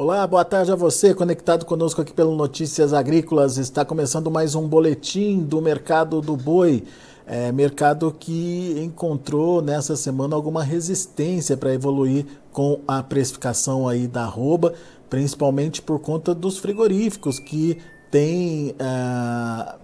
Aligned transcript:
Olá, 0.00 0.24
boa 0.28 0.44
tarde 0.44 0.70
a 0.70 0.76
você, 0.76 1.12
conectado 1.12 1.66
conosco 1.66 2.00
aqui 2.00 2.12
pelo 2.12 2.36
Notícias 2.36 2.92
Agrícolas. 2.92 3.58
Está 3.58 3.84
começando 3.84 4.30
mais 4.30 4.54
um 4.54 4.68
boletim 4.68 5.40
do 5.40 5.60
mercado 5.60 6.20
do 6.20 6.36
boi. 6.36 6.84
É, 7.26 7.50
mercado 7.50 8.14
que 8.16 8.80
encontrou 8.80 9.60
nessa 9.60 9.96
semana 9.96 10.36
alguma 10.36 10.62
resistência 10.62 11.56
para 11.56 11.74
evoluir 11.74 12.26
com 12.52 12.78
a 12.86 13.02
precificação 13.02 13.88
aí 13.88 14.06
da 14.06 14.22
arroba, 14.22 14.72
principalmente 15.10 15.82
por 15.82 15.98
conta 15.98 16.32
dos 16.32 16.58
frigoríficos 16.58 17.40
que 17.40 17.78
têm 18.08 18.76
é, 18.78 19.74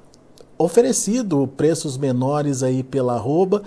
oferecido 0.57 1.49
preços 1.57 1.99
menores 1.99 2.63
aí 2.63 2.85
pela 2.85 3.15
arroba. 3.15 3.65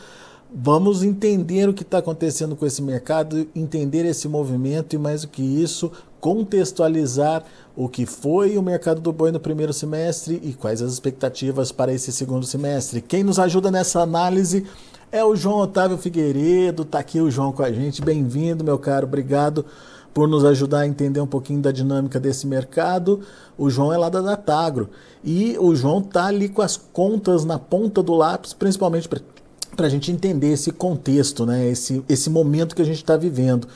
Vamos 0.49 1.03
entender 1.03 1.67
o 1.67 1.73
que 1.73 1.83
está 1.83 1.97
acontecendo 1.97 2.55
com 2.55 2.65
esse 2.65 2.81
mercado, 2.81 3.45
entender 3.53 4.05
esse 4.05 4.29
movimento 4.29 4.95
e, 4.95 4.97
mais 4.97 5.23
do 5.23 5.27
que 5.27 5.41
isso, 5.41 5.91
contextualizar 6.19 7.43
o 7.75 7.87
que 7.87 8.05
foi 8.05 8.57
o 8.57 8.61
mercado 8.61 9.01
do 9.01 9.13
boi 9.13 9.31
no 9.31 9.39
primeiro 9.39 9.73
semestre 9.73 10.39
e 10.43 10.53
quais 10.53 10.81
as 10.81 10.91
expectativas 10.93 11.71
para 11.71 11.93
esse 11.93 12.11
segundo 12.11 12.45
semestre. 12.45 13.01
Quem 13.01 13.23
nos 13.23 13.39
ajuda 13.39 13.69
nessa 13.69 14.01
análise 14.01 14.65
é 15.11 15.23
o 15.23 15.35
João 15.35 15.59
Otávio 15.59 15.97
Figueiredo. 15.97 16.83
Está 16.83 16.99
aqui 16.99 17.21
o 17.21 17.29
João 17.29 17.51
com 17.51 17.63
a 17.63 17.71
gente. 17.71 18.01
Bem-vindo, 18.01 18.63
meu 18.63 18.77
caro. 18.77 19.05
Obrigado 19.05 19.65
por 20.13 20.27
nos 20.27 20.43
ajudar 20.43 20.79
a 20.79 20.87
entender 20.87 21.21
um 21.21 21.27
pouquinho 21.27 21.61
da 21.61 21.71
dinâmica 21.71 22.19
desse 22.19 22.47
mercado. 22.47 23.21
O 23.57 23.69
João 23.69 23.93
é 23.93 23.97
lá 23.97 24.09
da 24.09 24.21
Datagro 24.21 24.89
e 25.23 25.55
o 25.59 25.75
João 25.75 26.01
tá 26.01 26.25
ali 26.25 26.49
com 26.49 26.61
as 26.61 26.75
contas 26.75 27.45
na 27.45 27.59
ponta 27.59 28.01
do 28.01 28.15
lápis, 28.15 28.53
principalmente 28.53 29.07
para 29.07 29.21
para 29.77 29.85
a 29.85 29.89
gente 29.89 30.11
entender 30.11 30.51
esse 30.51 30.71
contexto, 30.71 31.45
né? 31.45 31.69
esse, 31.69 32.03
esse 32.09 32.31
momento 32.31 32.75
que 32.75 32.81
a 32.81 32.85
gente 32.85 32.97
está 32.97 33.15
vivendo. 33.15 33.67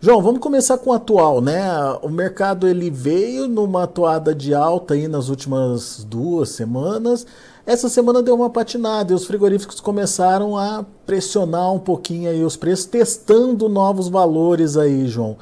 João, 0.00 0.22
vamos 0.22 0.38
começar 0.38 0.78
com 0.78 0.90
o 0.90 0.92
atual, 0.92 1.40
né? 1.40 1.60
O 2.02 2.08
mercado 2.08 2.68
ele 2.68 2.88
veio 2.88 3.48
numa 3.48 3.82
atuada 3.82 4.32
de 4.32 4.54
alta 4.54 4.94
aí 4.94 5.08
nas 5.08 5.28
últimas 5.28 6.04
duas 6.04 6.50
semanas. 6.50 7.26
Essa 7.66 7.88
semana 7.88 8.22
deu 8.22 8.36
uma 8.36 8.48
patinada 8.48 9.10
e 9.10 9.14
os 9.16 9.24
frigoríficos 9.24 9.80
começaram 9.80 10.56
a 10.56 10.84
pressionar 11.04 11.72
um 11.72 11.80
pouquinho 11.80 12.30
aí 12.30 12.44
os 12.44 12.56
preços, 12.56 12.86
testando 12.86 13.68
novos 13.68 14.08
valores 14.08 14.76
aí, 14.76 15.08
João. 15.08 15.36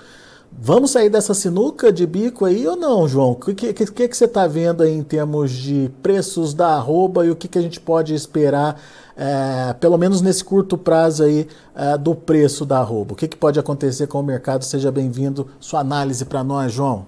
Vamos 0.59 0.93
sair 0.93 1.11
dessa 1.11 1.35
sinuca 1.35 1.93
de 1.93 2.07
bico 2.07 2.47
aí 2.47 2.67
ou 2.67 2.77
não, 2.77 3.07
João? 3.07 3.33
O 3.33 3.37
que, 3.37 3.55
que, 3.55 3.75
que, 3.75 4.09
que 4.09 4.17
você 4.17 4.25
está 4.25 4.47
vendo 4.47 4.83
aí 4.83 4.91
em 4.91 5.03
termos 5.03 5.51
de 5.53 5.91
preços 6.03 6.55
da 6.55 6.69
arroba 6.69 7.27
e 7.27 7.31
o 7.31 7.37
que, 7.37 7.47
que 7.47 7.59
a 7.59 7.63
gente 7.63 7.79
pode 7.79 8.15
esperar 8.15 8.81
é, 9.15 9.75
pelo 9.75 9.99
menos 9.99 10.23
nesse 10.23 10.43
curto 10.43 10.79
prazo 10.79 11.25
aí 11.25 11.47
é, 11.75 11.99
do 11.99 12.15
preço 12.15 12.65
da 12.65 12.79
arroba. 12.79 13.13
O 13.13 13.17
que, 13.17 13.29
que 13.29 13.37
pode 13.37 13.61
acontecer 13.61 14.07
com 14.07 14.19
o 14.19 14.23
mercado? 14.23 14.65
Seja 14.65 14.91
bem-vindo. 14.91 15.47
Sua 15.61 15.81
análise 15.81 16.25
para 16.25 16.43
nós, 16.43 16.73
João. 16.73 17.05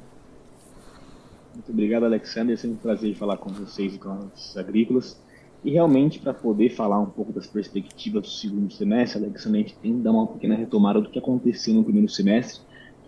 Muito 1.54 1.72
obrigado, 1.72 2.04
Alexander. 2.04 2.52
É 2.52 2.56
sempre 2.56 2.76
um 2.76 2.80
prazer 2.80 3.14
falar 3.14 3.38
com 3.38 3.48
vocês 3.50 3.94
e 3.94 3.98
com 3.98 4.28
os 4.36 4.56
agrícolas. 4.58 5.16
E 5.64 5.72
realmente, 5.72 6.18
para 6.18 6.34
poder 6.34 6.68
falar 6.70 7.00
um 7.00 7.06
pouco 7.06 7.32
das 7.32 7.46
perspectivas 7.46 8.22
do 8.22 8.28
segundo 8.28 8.72
semestre, 8.72 9.24
Alexander, 9.24 9.60
a 9.60 9.64
gente 9.64 9.76
tem 9.78 9.96
que 9.96 10.02
dar 10.02 10.12
uma 10.12 10.26
pequena 10.26 10.54
retomada 10.54 11.00
do 11.00 11.08
que 11.08 11.18
aconteceu 11.18 11.74
no 11.74 11.82
primeiro 11.82 12.08
semestre, 12.08 12.60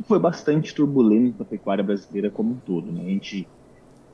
foi 0.06 0.18
bastante 0.18 0.74
turbulento 0.74 1.42
a 1.42 1.46
pecuária 1.46 1.84
brasileira 1.84 2.30
como 2.30 2.52
um 2.52 2.56
todo. 2.56 2.90
Né? 2.90 3.02
A 3.02 3.08
gente 3.08 3.46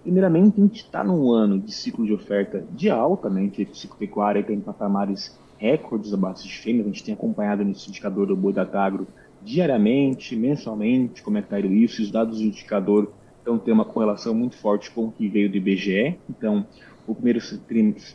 Primeiramente, 0.07 0.61
a 0.61 0.63
gente 0.63 0.85
está 0.85 1.03
num 1.03 1.33
ano 1.33 1.59
de 1.59 1.73
ciclo 1.73 2.07
de 2.07 2.13
oferta 2.13 2.65
de 2.71 2.89
alta, 2.89 3.29
né? 3.29 3.41
A 3.41 3.75
ciclo 3.75 3.97
pecuário 3.99 4.45
tem 4.45 4.61
patamares 4.61 5.37
recordes 5.59 6.15
abaixo 6.15 6.47
de 6.47 6.57
fêmeas. 6.57 6.87
A 6.87 6.91
gente 6.91 7.03
tem 7.03 7.13
acompanhado 7.13 7.65
nesse 7.65 7.89
indicador 7.89 8.25
do 8.29 8.37
boi 8.37 8.53
da 8.53 8.63
agro 8.63 9.09
diariamente, 9.43 10.37
mensalmente, 10.37 11.25
como 11.25 11.39
é 11.39 11.43
que 11.43 11.47
está 11.47 11.59
isso. 11.59 12.03
Os 12.03 12.13
dados 12.13 12.39
do 12.39 12.45
indicador 12.45 13.11
então 13.43 13.59
tem 13.59 13.75
uma 13.75 13.85
correlação 13.85 14.33
muito 14.33 14.57
forte 14.57 14.93
com 14.93 15.07
o 15.07 15.11
que 15.11 15.27
veio 15.27 15.51
do 15.51 15.57
IBGE. 15.57 16.17
Então, 16.31 16.65
o 17.05 17.13
primeiro, 17.13 17.41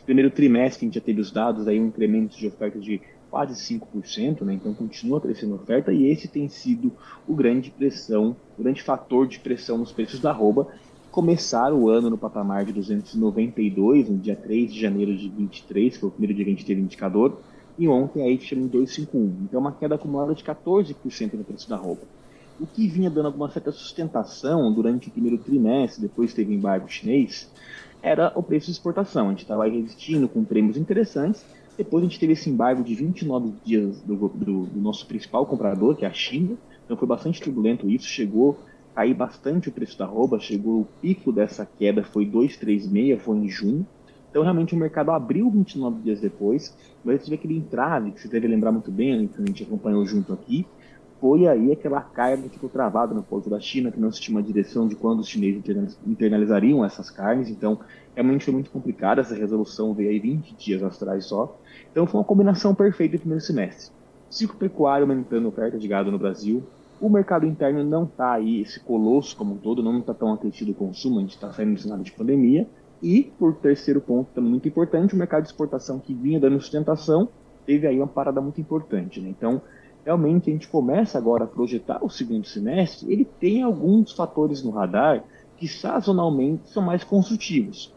primeiro 0.06 0.30
trimestre 0.30 0.84
a 0.84 0.86
gente 0.86 0.94
já 0.94 1.00
teve 1.02 1.20
os 1.20 1.30
dados, 1.30 1.68
aí 1.68 1.78
um 1.78 1.88
incremento 1.88 2.38
de 2.38 2.46
oferta 2.46 2.78
de 2.78 3.02
quase 3.32 3.54
5%, 3.54 4.42
né? 4.42 4.52
então 4.52 4.74
continua 4.74 5.18
crescendo 5.18 5.54
a 5.54 5.56
oferta 5.56 5.90
e 5.90 6.04
esse 6.04 6.28
tem 6.28 6.50
sido 6.50 6.92
o 7.26 7.34
grande 7.34 7.70
pressão, 7.70 8.36
o 8.58 8.62
grande 8.62 8.82
fator 8.82 9.26
de 9.26 9.38
pressão 9.38 9.78
nos 9.78 9.90
preços 9.90 10.20
da 10.20 10.28
arroba 10.28 10.68
começaram 11.10 11.80
o 11.80 11.88
ano 11.88 12.10
no 12.10 12.18
patamar 12.18 12.66
de 12.66 12.74
292, 12.74 14.10
no 14.10 14.18
dia 14.18 14.36
3 14.36 14.74
de 14.74 14.78
janeiro 14.78 15.16
de 15.16 15.30
23, 15.30 15.96
foi 15.96 16.10
o 16.10 16.12
primeiro 16.12 16.34
dia 16.34 16.44
que 16.44 16.50
a 16.50 16.54
gente 16.54 16.66
teve 16.66 16.82
indicador, 16.82 17.38
e 17.78 17.88
ontem 17.88 18.22
aí 18.22 18.36
fechamos 18.36 18.66
em 18.66 18.68
251. 18.68 19.44
Então 19.44 19.60
uma 19.60 19.72
queda 19.72 19.94
acumulada 19.94 20.34
de 20.34 20.44
14% 20.44 21.32
no 21.32 21.42
preço 21.42 21.70
da 21.70 21.76
roupa. 21.76 22.06
O 22.60 22.66
que 22.66 22.86
vinha 22.86 23.08
dando 23.08 23.26
alguma 23.26 23.50
certa 23.50 23.72
sustentação 23.72 24.70
durante 24.74 25.08
o 25.08 25.10
primeiro 25.10 25.38
trimestre, 25.38 26.02
depois 26.02 26.34
teve 26.34 26.54
embargo 26.54 26.86
chinês, 26.86 27.50
era 28.02 28.30
o 28.34 28.42
preço 28.42 28.66
de 28.66 28.72
exportação. 28.72 29.28
A 29.28 29.30
gente 29.30 29.42
estava 29.42 29.66
resistindo 29.66 30.28
com 30.28 30.44
prêmios 30.44 30.76
interessantes. 30.76 31.42
Depois 31.82 32.04
a 32.04 32.06
gente 32.06 32.20
teve 32.20 32.34
esse 32.34 32.48
embargo 32.48 32.84
de 32.84 32.94
29 32.94 33.54
dias 33.64 34.00
do, 34.02 34.14
do, 34.28 34.66
do 34.66 34.80
nosso 34.80 35.04
principal 35.04 35.44
comprador, 35.44 35.96
que 35.96 36.04
é 36.04 36.08
a 36.08 36.12
China. 36.12 36.56
Então 36.84 36.96
foi 36.96 37.08
bastante 37.08 37.40
turbulento 37.40 37.90
isso. 37.90 38.06
Chegou 38.06 38.56
cair 38.94 39.14
bastante 39.14 39.68
o 39.68 39.72
preço 39.72 39.98
da 39.98 40.04
arroba, 40.04 40.38
chegou 40.38 40.82
o 40.82 40.88
pico 41.00 41.32
dessa 41.32 41.66
queda, 41.66 42.04
foi 42.04 42.24
236, 42.24 43.20
foi 43.20 43.36
em 43.36 43.48
junho. 43.48 43.84
Então, 44.30 44.44
realmente, 44.44 44.76
o 44.76 44.78
mercado 44.78 45.10
abriu 45.10 45.50
29 45.50 46.02
dias 46.02 46.20
depois, 46.20 46.76
mas 47.04 47.24
teve 47.24 47.34
aquele 47.34 47.56
entrave, 47.56 48.12
que 48.12 48.20
você 48.20 48.28
deve 48.28 48.46
lembrar 48.46 48.70
muito 48.70 48.90
bem, 48.92 49.26
que 49.26 49.42
a 49.42 49.44
gente 49.44 49.64
acompanhou 49.64 50.06
junto 50.06 50.32
aqui, 50.32 50.64
foi 51.22 51.46
aí 51.46 51.70
aquela 51.70 52.00
carga 52.00 52.42
que 52.42 52.54
ficou 52.54 52.68
travada 52.68 53.14
no 53.14 53.22
porto 53.22 53.48
da 53.48 53.60
China, 53.60 53.92
que 53.92 54.00
não 54.00 54.10
se 54.10 54.20
tinha 54.20 54.36
uma 54.36 54.42
direção 54.42 54.88
de 54.88 54.96
quando 54.96 55.20
os 55.20 55.28
chineses 55.28 55.96
internalizariam 56.04 56.84
essas 56.84 57.10
carnes, 57.10 57.48
então 57.48 57.78
realmente 58.12 58.44
foi 58.44 58.52
muito 58.52 58.72
complicado, 58.72 59.20
essa 59.20 59.32
resolução 59.32 59.94
veio 59.94 60.10
aí 60.10 60.18
20 60.18 60.52
dias 60.56 60.82
atrás 60.82 61.26
só. 61.26 61.56
Então 61.92 62.08
foi 62.08 62.18
uma 62.18 62.26
combinação 62.26 62.74
perfeita 62.74 63.14
no 63.14 63.20
primeiro 63.20 63.40
semestre. 63.40 63.92
Ciclo 64.28 64.56
pecuário 64.56 65.04
aumentando 65.04 65.46
a 65.46 65.48
oferta 65.50 65.78
de 65.78 65.86
gado 65.86 66.10
no 66.10 66.18
Brasil, 66.18 66.64
o 67.00 67.08
mercado 67.08 67.46
interno 67.46 67.84
não 67.84 68.02
está 68.02 68.32
aí, 68.32 68.60
esse 68.60 68.80
colosso 68.80 69.36
como 69.36 69.54
um 69.54 69.58
todo, 69.58 69.80
não 69.80 70.00
está 70.00 70.12
tão 70.12 70.32
aquecido 70.32 70.72
o 70.72 70.74
consumo, 70.74 71.18
a 71.18 71.20
gente 71.20 71.36
está 71.36 71.52
saindo 71.52 71.74
do 71.74 71.80
cenário 71.80 72.02
de 72.02 72.10
pandemia. 72.10 72.66
E, 73.00 73.32
por 73.38 73.54
terceiro 73.56 74.00
ponto, 74.00 74.30
também 74.32 74.50
muito 74.50 74.68
importante, 74.68 75.14
o 75.14 75.18
mercado 75.18 75.42
de 75.42 75.48
exportação 75.48 75.98
que 75.98 76.14
vinha 76.14 76.38
dando 76.38 76.60
sustentação, 76.60 77.28
teve 77.66 77.86
aí 77.86 77.98
uma 77.98 78.06
parada 78.06 78.40
muito 78.40 78.60
importante. 78.60 79.20
Né? 79.20 79.28
Então, 79.28 79.60
realmente, 80.04 80.50
a 80.50 80.52
gente 80.52 80.68
começa 80.68 81.18
agora 81.18 81.44
a 81.44 81.48
projetar 81.48 82.04
o 82.04 82.10
segundo 82.10 82.46
semestre, 82.46 83.12
ele 83.12 83.24
tem 83.24 83.62
alguns 83.62 84.12
fatores 84.12 84.62
no 84.62 84.70
radar 84.70 85.24
que 85.56 85.68
sazonalmente 85.68 86.68
são 86.70 86.82
mais 86.82 87.04
construtivos. 87.04 87.94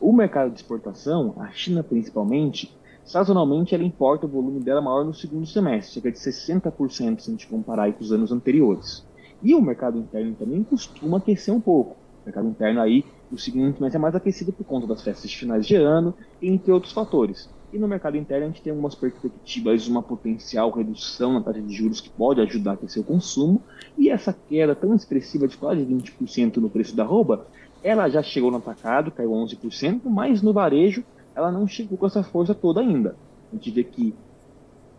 O 0.00 0.12
mercado 0.12 0.50
de 0.50 0.56
exportação, 0.60 1.34
a 1.38 1.50
China 1.50 1.82
principalmente, 1.82 2.76
Sazonalmente, 3.04 3.74
ela 3.74 3.84
importa 3.84 4.24
o 4.24 4.28
volume 4.28 4.60
dela 4.60 4.80
maior 4.80 5.04
no 5.04 5.12
segundo 5.12 5.46
semestre, 5.46 5.94
cerca 5.94 6.10
de 6.10 6.18
60% 6.18 7.20
se 7.20 7.28
a 7.28 7.32
gente 7.32 7.46
comparar 7.46 7.92
com 7.92 8.02
os 8.02 8.10
anos 8.10 8.32
anteriores. 8.32 9.06
E 9.42 9.54
o 9.54 9.60
mercado 9.60 9.98
interno 9.98 10.34
também 10.34 10.62
costuma 10.64 11.18
aquecer 11.18 11.52
um 11.54 11.60
pouco. 11.60 11.96
O 12.22 12.24
mercado 12.24 12.48
interno 12.48 12.80
aí, 12.80 13.04
o 13.30 13.36
segundo 13.36 13.74
semestre 13.76 13.98
é 13.98 14.00
mais 14.00 14.14
aquecido 14.14 14.52
por 14.52 14.64
conta 14.64 14.86
das 14.86 15.02
festas 15.02 15.30
de 15.30 15.36
finais 15.36 15.66
de 15.66 15.76
ano, 15.76 16.14
entre 16.40 16.72
outros 16.72 16.94
fatores. 16.94 17.50
E 17.74 17.78
no 17.78 17.88
mercado 17.88 18.16
interno 18.16 18.44
a 18.44 18.48
gente 18.50 18.62
tem 18.62 18.70
algumas 18.70 18.94
perspectivas 18.94 19.82
de 19.82 19.90
uma 19.90 20.00
potencial 20.00 20.70
redução 20.70 21.32
na 21.32 21.40
taxa 21.40 21.60
de 21.60 21.74
juros 21.74 22.00
que 22.00 22.08
pode 22.08 22.40
ajudar 22.40 22.70
a 22.70 22.74
aquecer 22.74 23.02
o 23.02 23.04
consumo. 23.04 23.60
E 23.98 24.08
essa 24.08 24.32
queda 24.32 24.76
tão 24.76 24.94
expressiva 24.94 25.48
de 25.48 25.56
quase 25.56 25.84
20% 25.84 26.58
no 26.58 26.70
preço 26.70 26.94
da 26.94 27.02
arroba, 27.02 27.48
ela 27.82 28.08
já 28.08 28.22
chegou 28.22 28.52
no 28.52 28.58
atacado, 28.58 29.10
caiu 29.10 29.32
11%, 29.32 30.02
mas 30.04 30.40
no 30.40 30.52
varejo 30.52 31.02
ela 31.34 31.50
não 31.50 31.66
chegou 31.66 31.98
com 31.98 32.06
essa 32.06 32.22
força 32.22 32.54
toda 32.54 32.80
ainda. 32.80 33.16
A 33.52 33.56
gente 33.56 33.72
vê 33.72 33.82
que 33.82 34.14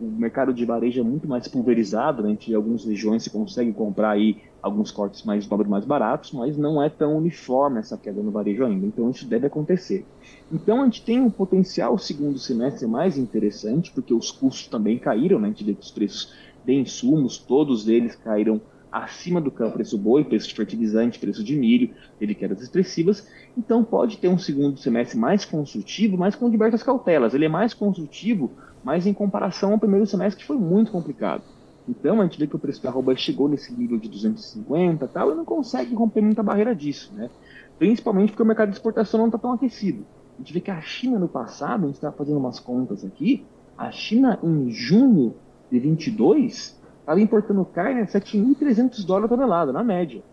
o 0.00 0.04
mercado 0.04 0.52
de 0.52 0.64
varejo 0.64 1.00
é 1.00 1.02
muito 1.02 1.26
mais 1.26 1.48
pulverizado, 1.48 2.22
né? 2.22 2.36
em 2.46 2.54
algumas 2.54 2.84
regiões 2.84 3.22
você 3.22 3.30
consegue 3.30 3.72
comprar 3.72 4.10
aí 4.10 4.42
alguns 4.60 4.90
cortes 4.90 5.22
mais 5.22 5.48
nobres, 5.48 5.70
mais 5.70 5.84
baratos, 5.84 6.32
mas 6.32 6.56
não 6.56 6.82
é 6.82 6.88
tão 6.88 7.16
uniforme 7.16 7.78
essa 7.78 7.96
queda 7.96 8.22
no 8.22 8.30
varejo 8.30 8.64
ainda, 8.64 8.86
então 8.86 9.08
isso 9.10 9.26
deve 9.26 9.46
acontecer. 9.46 10.04
Então 10.52 10.82
a 10.82 10.84
gente 10.84 11.04
tem 11.04 11.20
um 11.20 11.30
potencial 11.30 11.96
segundo 11.96 12.38
semestre 12.38 12.86
mais 12.86 13.16
interessante, 13.16 13.90
porque 13.92 14.12
os 14.12 14.30
custos 14.30 14.66
também 14.68 14.98
caíram, 14.98 15.38
né? 15.38 15.48
a 15.48 15.50
gente 15.50 15.64
vê 15.64 15.74
que 15.74 15.82
os 15.82 15.90
preços 15.90 16.34
de 16.64 16.74
insumos, 16.74 17.38
todos 17.38 17.88
eles 17.88 18.16
caíram 18.16 18.60
acima 18.90 19.40
do 19.40 19.50
que 19.50 19.62
é 19.62 19.66
o 19.66 19.70
preço 19.70 19.98
boi, 19.98 20.24
preço 20.24 20.48
de 20.48 20.54
fertilizante, 20.54 21.18
preço 21.18 21.42
de 21.44 21.56
milho, 21.56 21.90
teve 22.18 22.34
quedas 22.34 22.62
expressivas, 22.62 23.28
então 23.56 23.84
pode 23.84 24.18
ter 24.18 24.28
um 24.28 24.38
segundo 24.38 24.78
semestre 24.78 25.18
mais 25.18 25.44
construtivo, 25.44 26.16
mas 26.16 26.34
com 26.34 26.50
diversas 26.50 26.82
cautelas. 26.82 27.34
Ele 27.34 27.44
é 27.44 27.48
mais 27.48 27.74
construtivo, 27.74 28.50
mas 28.82 29.06
em 29.06 29.12
comparação 29.12 29.72
ao 29.72 29.78
primeiro 29.78 30.06
semestre 30.06 30.40
que 30.40 30.46
foi 30.46 30.56
muito 30.56 30.90
complicado. 30.90 31.42
Então 31.88 32.20
a 32.20 32.24
gente 32.24 32.38
vê 32.38 32.46
que 32.46 32.56
o 32.56 32.58
preço 32.58 32.82
da 32.82 32.88
arroba 32.88 33.14
chegou 33.16 33.48
nesse 33.48 33.72
nível 33.72 33.98
de 33.98 34.08
250 34.08 35.06
tal, 35.08 35.32
e 35.32 35.34
não 35.34 35.44
consegue 35.44 35.94
romper 35.94 36.20
muita 36.20 36.42
barreira 36.42 36.74
disso, 36.74 37.12
né? 37.14 37.30
Principalmente 37.78 38.30
porque 38.30 38.42
o 38.42 38.46
mercado 38.46 38.70
de 38.70 38.76
exportação 38.76 39.20
não 39.20 39.26
está 39.26 39.38
tão 39.38 39.52
aquecido. 39.52 40.04
A 40.34 40.38
gente 40.38 40.52
vê 40.52 40.60
que 40.60 40.70
a 40.70 40.80
China 40.80 41.18
no 41.18 41.28
passado, 41.28 41.84
a 41.84 41.86
gente 41.86 41.96
está 41.96 42.10
fazendo 42.10 42.38
umas 42.38 42.58
contas 42.58 43.04
aqui, 43.04 43.44
a 43.76 43.90
China 43.90 44.38
em 44.42 44.70
junho 44.70 45.34
de 45.70 45.78
22 45.78 46.75
estava 47.06 47.20
importando 47.20 47.64
carne 47.64 48.00
a 48.00 48.06
7.300 48.06 49.06
dólares 49.06 49.30
a 49.30 49.36
tonelada, 49.36 49.72
na 49.72 49.84
média. 49.84 50.24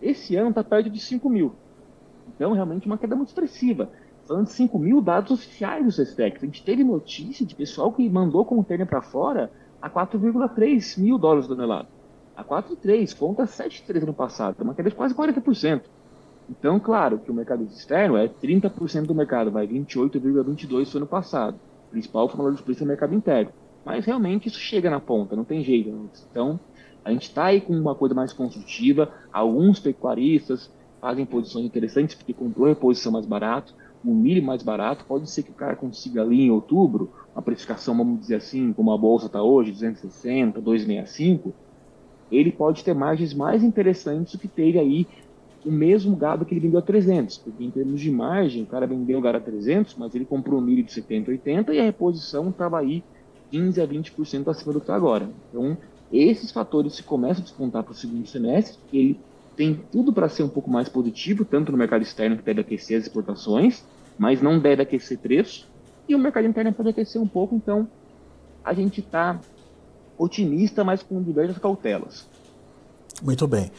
esse 0.00 0.36
ano 0.36 0.50
está 0.50 0.62
perto 0.62 0.88
de 0.88 1.00
5 1.00 1.28
mil. 1.28 1.52
Então, 2.28 2.52
realmente, 2.52 2.86
uma 2.86 2.96
queda 2.96 3.16
muito 3.16 3.30
expressiva. 3.30 3.90
Falando 4.24 4.44
de 4.44 4.52
5 4.52 4.78
mil 4.78 5.00
dados 5.00 5.32
oficiais 5.32 5.84
do 5.84 5.90
SESTEC. 5.90 6.36
A 6.36 6.46
gente 6.46 6.64
teve 6.64 6.84
notícia 6.84 7.44
de 7.44 7.56
pessoal 7.56 7.92
que 7.92 8.08
mandou 8.08 8.44
container 8.44 8.86
para 8.86 9.02
fora 9.02 9.50
a 9.80 9.90
4,3 9.90 11.00
mil 11.00 11.18
dólares 11.18 11.48
tonelada. 11.48 11.88
A 12.36 12.44
4,3, 12.44 13.18
conta 13.18 13.42
7,3 13.42 14.06
no 14.06 14.14
passado. 14.14 14.56
É 14.60 14.62
uma 14.62 14.74
queda 14.74 14.90
de 14.90 14.94
quase 14.94 15.12
40%. 15.14 15.82
Então, 16.48 16.78
claro 16.78 17.18
que 17.18 17.32
o 17.32 17.34
mercado 17.34 17.64
externo 17.64 18.16
é 18.16 18.28
30% 18.28 19.06
do 19.06 19.14
mercado, 19.14 19.50
vai 19.50 19.66
28,22 19.66 20.86
foi 20.86 21.00
no 21.00 21.06
passado. 21.06 21.56
O 21.88 21.90
principal 21.90 22.28
foi 22.28 22.34
o 22.34 22.42
valor 22.44 22.54
de 22.54 22.62
preço 22.62 22.80
do 22.80 22.86
mercado 22.86 23.12
interno. 23.12 23.50
Mas 23.84 24.04
realmente 24.04 24.48
isso 24.48 24.58
chega 24.58 24.88
na 24.88 25.00
ponta, 25.00 25.34
não 25.34 25.44
tem 25.44 25.62
jeito. 25.62 26.10
Então, 26.30 26.58
a 27.04 27.10
gente 27.10 27.22
está 27.24 27.46
aí 27.46 27.60
com 27.60 27.72
uma 27.72 27.94
coisa 27.94 28.14
mais 28.14 28.32
construtiva. 28.32 29.12
Alguns 29.32 29.80
pecuaristas 29.80 30.70
fazem 31.00 31.26
posições 31.26 31.66
interessantes 31.66 32.14
porque 32.14 32.32
comprou 32.32 32.68
em 32.68 32.74
posição 32.74 33.10
mais 33.10 33.26
barato, 33.26 33.74
um 34.04 34.14
milho 34.14 34.42
mais 34.42 34.62
barato. 34.62 35.04
Pode 35.04 35.28
ser 35.28 35.42
que 35.42 35.50
o 35.50 35.54
cara 35.54 35.74
consiga 35.74 36.22
ali 36.22 36.42
em 36.42 36.50
outubro 36.50 37.10
uma 37.34 37.42
precificação, 37.42 37.96
vamos 37.96 38.20
dizer 38.20 38.36
assim, 38.36 38.72
como 38.72 38.92
a 38.92 38.98
bolsa 38.98 39.26
está 39.26 39.42
hoje, 39.42 39.72
260, 39.72 40.60
265. 40.60 41.52
Ele 42.30 42.52
pode 42.52 42.84
ter 42.84 42.94
margens 42.94 43.34
mais 43.34 43.62
interessantes 43.64 44.34
do 44.34 44.38
que 44.38 44.48
teve 44.48 44.78
aí 44.78 45.06
o 45.64 45.70
mesmo 45.70 46.16
gado 46.16 46.44
que 46.44 46.54
ele 46.54 46.60
vendeu 46.60 46.78
a 46.78 46.82
300, 46.82 47.38
porque 47.38 47.64
em 47.64 47.70
termos 47.70 48.00
de 48.00 48.10
margem, 48.10 48.64
o 48.64 48.66
cara 48.66 48.86
vendeu 48.86 49.18
o 49.18 49.22
gado 49.22 49.38
a 49.38 49.40
300, 49.40 49.94
mas 49.96 50.14
ele 50.14 50.24
comprou 50.24 50.60
milho 50.60 50.82
de 50.82 50.92
70, 50.92 51.30
80 51.30 51.74
e 51.74 51.78
a 51.78 51.84
reposição 51.84 52.48
estava 52.48 52.80
aí 52.80 53.04
15 53.52 53.80
a 53.82 53.86
20% 53.86 54.48
acima 54.48 54.72
do 54.72 54.80
que 54.80 54.84
está 54.84 54.96
agora. 54.96 55.28
Então, 55.50 55.76
esses 56.10 56.50
fatores 56.50 56.94
se 56.94 57.02
começam 57.02 57.42
a 57.42 57.44
despontar 57.44 57.82
para 57.84 57.92
o 57.92 57.94
segundo 57.94 58.26
semestre, 58.26 58.78
ele 58.92 59.20
tem 59.54 59.78
tudo 59.92 60.12
para 60.12 60.28
ser 60.28 60.42
um 60.42 60.48
pouco 60.48 60.70
mais 60.70 60.88
positivo, 60.88 61.44
tanto 61.44 61.70
no 61.70 61.76
mercado 61.76 62.02
externo 62.02 62.38
que 62.38 62.42
deve 62.42 62.62
aquecer 62.62 62.98
as 62.98 63.04
exportações, 63.04 63.84
mas 64.18 64.40
não 64.40 64.58
deve 64.58 64.82
aquecer 64.82 65.18
preço, 65.18 65.68
e 66.08 66.14
o 66.14 66.18
mercado 66.18 66.46
interno 66.46 66.72
pode 66.72 66.88
aquecer 66.88 67.20
um 67.20 67.28
pouco, 67.28 67.54
então 67.54 67.86
a 68.64 68.72
gente 68.72 69.00
está 69.00 69.38
otimista, 70.16 70.82
mas 70.82 71.02
com 71.02 71.22
diversas 71.22 71.58
cautelas. 71.58 72.26
Muito 73.22 73.46
bem. 73.46 73.70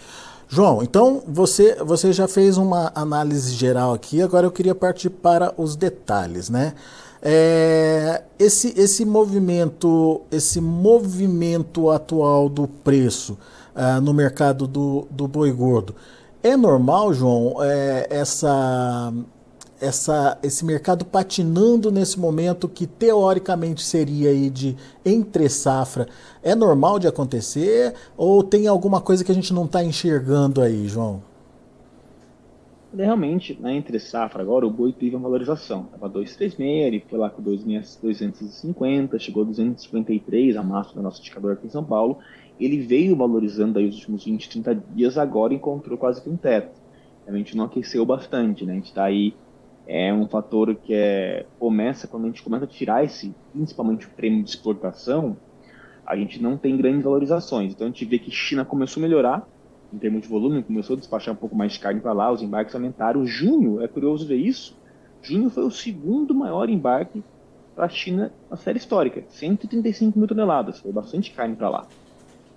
João, 0.48 0.84
então 0.84 1.24
você, 1.28 1.76
você 1.84 2.14
já 2.14 2.28
fez 2.28 2.58
uma 2.58 2.92
análise 2.94 3.54
geral 3.56 3.92
aqui, 3.92 4.22
agora 4.22 4.46
eu 4.46 4.52
queria 4.52 4.76
partir 4.76 5.10
para 5.10 5.52
os 5.58 5.76
detalhes, 5.76 6.48
né? 6.50 6.76
É, 7.26 8.22
esse, 8.38 8.74
esse 8.78 9.06
movimento 9.06 10.24
esse 10.30 10.60
movimento 10.60 11.90
atual 11.90 12.50
do 12.50 12.68
preço 12.68 13.38
uh, 13.74 14.02
no 14.02 14.14
mercado 14.14 14.68
do, 14.68 15.08
do 15.10 15.26
boi 15.26 15.50
gordo 15.54 15.96
é 16.44 16.58
normal, 16.58 17.14
João, 17.14 17.64
é, 17.64 18.08
essa 18.10 19.14
essa, 19.80 20.38
esse 20.42 20.64
mercado 20.64 21.04
patinando 21.04 21.92
nesse 21.92 22.18
momento 22.18 22.70
que 22.70 22.88
teoricamente 22.88 23.84
seria 23.84 24.30
aí 24.30 24.50
de 24.50 24.78
entre 25.06 25.50
safra, 25.50 26.08
é 26.42 26.56
normal 26.56 27.00
de 27.00 27.08
acontecer 27.08 27.94
ou 28.16 28.44
tem 28.44 28.68
alguma 28.68 29.02
coisa 29.02 29.24
que 29.24 29.32
a 29.32 29.36
gente 29.36 29.54
não 29.54 29.66
está 29.66 29.84
enxergando 29.84 30.62
aí, 30.62 30.88
João? 30.88 31.22
Realmente, 32.96 33.60
na 33.60 33.74
entre 33.74 34.00
safra 34.00 34.44
agora, 34.44 34.68
o 34.68 34.70
boi 34.70 34.94
teve 34.94 35.16
uma 35.16 35.24
valorização. 35.24 35.86
Estava 35.86 36.08
236, 36.08 36.86
ele 36.86 37.04
foi 37.10 37.18
lá 37.18 37.30
com 37.30 37.42
250, 37.42 39.18
chegou 39.18 39.42
a 39.42 39.46
253, 39.48 40.56
a 40.56 40.62
máxima 40.62 41.02
do 41.02 41.04
nosso 41.04 41.20
indicador 41.20 41.54
aqui 41.54 41.66
em 41.66 41.72
São 41.72 41.84
Paulo. 41.84 42.20
Ele 42.60 42.78
veio 42.82 43.16
valorizando 43.16 43.80
aí 43.80 43.88
os 43.88 43.96
últimos 43.96 44.26
20, 44.26 44.48
30 44.48 44.76
dias, 44.94 45.18
agora 45.18 45.54
encontrou 45.54 45.98
quase 45.98 46.22
que 46.22 46.30
um 46.30 46.38
teto. 46.38 46.80
Realmente 47.26 47.58
não 47.58 47.66
aqueceu 47.66 48.06
bastante, 48.06 48.64
né? 48.64 48.74
A 48.74 48.76
gente 48.76 48.90
está 48.90 49.06
aí 49.06 49.34
é 49.88 50.14
um 50.14 50.28
fator 50.28 50.74
que 50.76 50.94
é, 50.94 51.46
começa, 51.60 52.08
quando 52.08 52.24
a 52.24 52.28
gente 52.28 52.42
começa 52.42 52.66
a 52.66 52.68
tirar 52.68 53.04
esse, 53.04 53.36
principalmente 53.52 54.08
o 54.08 54.10
prêmio 54.12 54.44
de 54.44 54.50
exportação, 54.50 55.36
a 56.06 56.16
gente 56.16 56.42
não 56.42 56.58
tem 56.58 56.78
grandes 56.78 57.04
valorizações. 57.04 57.74
Então 57.74 57.88
a 57.88 57.90
gente 57.90 58.06
vê 58.06 58.20
que 58.20 58.32
China 58.32 58.64
começou 58.64 59.02
a 59.02 59.06
melhorar 59.08 59.48
em 59.94 59.98
termos 60.00 60.24
de 60.24 60.28
volume, 60.28 60.64
começou 60.64 60.96
a 60.96 61.00
despachar 61.00 61.34
um 61.34 61.38
pouco 61.38 61.56
mais 61.56 61.74
de 61.74 61.80
carne 61.80 62.02
para 62.02 62.12
lá, 62.12 62.32
os 62.32 62.42
embarques 62.42 62.74
aumentaram. 62.74 63.26
Junho, 63.26 63.82
é 63.82 63.88
curioso 63.88 64.26
ver 64.26 64.38
isso, 64.38 64.76
junho 65.22 65.50
foi 65.50 65.64
o 65.64 65.72
segundo 65.72 66.34
maior 66.34 66.68
embarque 66.70 67.24
para 67.76 67.86
a 67.86 67.90
China 67.90 68.32
na 68.50 68.58
série 68.58 68.80
histórica, 68.80 69.24
135 69.30 70.18
mil 70.18 70.28
toneladas, 70.28 70.80
foi 70.80 70.92
bastante 70.92 71.32
carne 71.32 71.56
para 71.56 71.70
lá. 71.70 71.88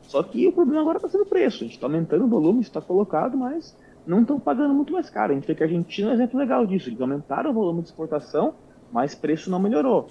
Só 0.02 0.22
que 0.22 0.46
o 0.46 0.52
problema 0.52 0.80
agora 0.80 0.98
está 0.98 1.08
sendo 1.08 1.24
o 1.24 1.26
preço, 1.26 1.58
a 1.58 1.66
gente 1.66 1.74
está 1.74 1.86
aumentando 1.86 2.24
o 2.24 2.28
volume, 2.28 2.60
está 2.60 2.80
colocado, 2.80 3.36
mas 3.36 3.76
não 4.06 4.22
estão 4.22 4.38
pagando 4.38 4.72
muito 4.72 4.92
mais 4.92 5.10
caro. 5.10 5.32
A 5.32 5.34
gente 5.34 5.46
vê 5.46 5.54
que 5.54 5.62
a 5.62 5.66
Argentina 5.66 6.08
é 6.08 6.10
um 6.12 6.14
exemplo 6.14 6.38
legal 6.38 6.64
disso. 6.64 6.88
Eles 6.88 7.00
aumentaram 7.00 7.50
o 7.50 7.52
volume 7.52 7.82
de 7.82 7.88
exportação, 7.88 8.54
mas 8.92 9.14
preço 9.14 9.50
não 9.50 9.58
melhorou. 9.58 10.06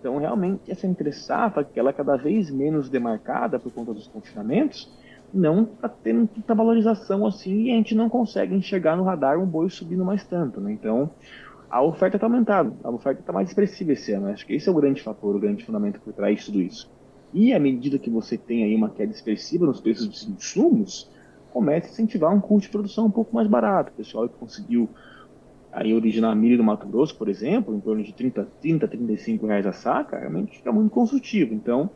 Então, 0.00 0.16
realmente, 0.16 0.70
essa 0.70 0.86
entre 0.86 1.12
safra, 1.12 1.62
que 1.62 1.78
ela 1.78 1.90
é 1.90 1.92
cada 1.92 2.16
vez 2.16 2.50
menos 2.50 2.88
demarcada 2.88 3.58
por 3.58 3.70
conta 3.72 3.92
dos 3.92 4.06
confinamentos, 4.06 4.90
não 5.34 5.64
está 5.64 5.88
tendo 5.88 6.26
tanta 6.28 6.54
valorização 6.54 7.26
assim 7.26 7.64
e 7.64 7.70
a 7.72 7.74
gente 7.74 7.94
não 7.94 8.08
consegue 8.08 8.54
enxergar 8.54 8.96
no 8.96 9.02
radar 9.02 9.38
um 9.38 9.46
boi 9.46 9.68
subindo 9.68 10.04
mais 10.04 10.24
tanto. 10.24 10.60
Né? 10.60 10.72
Então, 10.72 11.10
a 11.68 11.82
oferta 11.82 12.16
está 12.16 12.26
aumentando, 12.26 12.76
a 12.84 12.90
oferta 12.90 13.20
está 13.20 13.32
mais 13.32 13.48
expressiva 13.48 13.92
esse 13.92 14.12
ano. 14.12 14.28
Acho 14.28 14.46
que 14.46 14.54
esse 14.54 14.68
é 14.68 14.72
o 14.72 14.74
grande 14.74 15.02
fator, 15.02 15.34
o 15.34 15.40
grande 15.40 15.64
fundamento 15.64 16.00
por 16.00 16.12
trás 16.12 16.38
de 16.38 16.46
tudo 16.46 16.60
isso. 16.60 16.90
E 17.32 17.52
à 17.52 17.58
medida 17.58 17.98
que 17.98 18.08
você 18.08 18.38
tem 18.38 18.62
aí 18.62 18.74
uma 18.76 18.90
queda 18.90 19.12
expressiva 19.12 19.66
nos 19.66 19.80
preços 19.80 20.06
dos 20.06 20.28
insumos, 20.28 21.10
comece 21.52 21.88
a 21.88 21.90
incentivar 21.90 22.32
um 22.32 22.40
custo 22.40 22.66
de 22.66 22.70
produção 22.70 23.06
um 23.06 23.10
pouco 23.10 23.34
mais 23.34 23.48
barato. 23.48 23.90
O 23.92 23.96
pessoal 23.96 24.28
que 24.28 24.36
conseguiu 24.36 24.88
aí 25.72 25.92
originar 25.92 26.34
milho 26.36 26.58
no 26.58 26.64
Mato 26.64 26.86
Grosso, 26.86 27.16
por 27.16 27.28
exemplo, 27.28 27.74
em 27.74 27.80
torno 27.80 28.04
de 28.04 28.14
30, 28.14 28.46
30 28.60 28.86
35 28.86 29.46
reais 29.46 29.66
a 29.66 29.72
saca, 29.72 30.16
realmente 30.18 30.58
fica 30.58 30.70
muito 30.70 30.92
consultivo. 30.92 31.52
Então, 31.52 31.90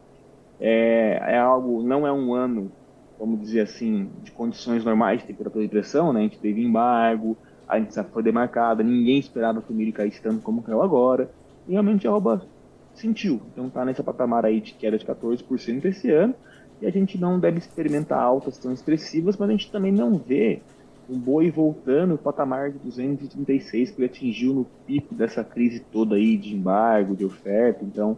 é, 0.61 1.21
é, 1.23 1.39
algo, 1.39 1.83
não 1.83 2.05
é 2.05 2.13
um 2.13 2.35
ano, 2.35 2.73
vamos 3.19 3.41
dizer 3.41 3.61
assim, 3.61 4.09
de 4.23 4.31
condições 4.31 4.85
normais 4.85 5.21
de 5.21 5.27
temperatura 5.27 5.65
e 5.65 5.69
pressão, 5.69 6.13
né? 6.13 6.21
A 6.21 6.23
gente 6.23 6.39
teve 6.39 6.63
embargo, 6.63 7.37
a 7.67 7.79
gente 7.79 7.93
foi 8.13 8.23
demarcada, 8.23 8.83
ninguém 8.83 9.19
esperava 9.19 9.61
que 9.61 9.73
o 9.73 9.75
milho 9.77 9.93
caísse 9.93 10.23
tanto 10.23 10.41
como 10.41 10.63
caiu 10.63 10.83
agora, 10.83 11.31
e 11.67 11.73
realmente 11.73 12.07
a 12.07 12.11
Alba 12.11 12.47
sentiu. 12.95 13.41
Então 13.53 13.67
está 13.67 13.85
nesse 13.85 14.03
patamar 14.03 14.45
aí 14.45 14.61
de 14.61 14.73
queda 14.73 14.97
de 14.97 15.05
14% 15.05 15.85
esse 15.85 16.11
ano, 16.11 16.35
e 16.81 16.87
a 16.87 16.91
gente 16.91 17.19
não 17.19 17.39
deve 17.39 17.59
experimentar 17.59 18.21
altas 18.21 18.57
tão 18.57 18.73
expressivas, 18.73 19.37
mas 19.37 19.49
a 19.49 19.53
gente 19.53 19.71
também 19.71 19.93
não 19.93 20.17
vê 20.17 20.63
um 21.11 21.19
boi 21.19 21.51
voltando 21.51 22.15
o 22.15 22.19
patamar 22.19 22.71
de 22.71 22.79
236 22.79 23.91
que 23.91 24.01
ele 24.01 24.07
atingiu 24.07 24.55
no 24.55 24.67
pico 24.87 25.15
dessa 25.15 25.43
crise 25.43 25.81
toda 25.81 26.17
aí 26.17 26.37
de 26.37 26.55
embargo, 26.55 27.17
de 27.17 27.25
oferta. 27.25 27.83
Então, 27.83 28.17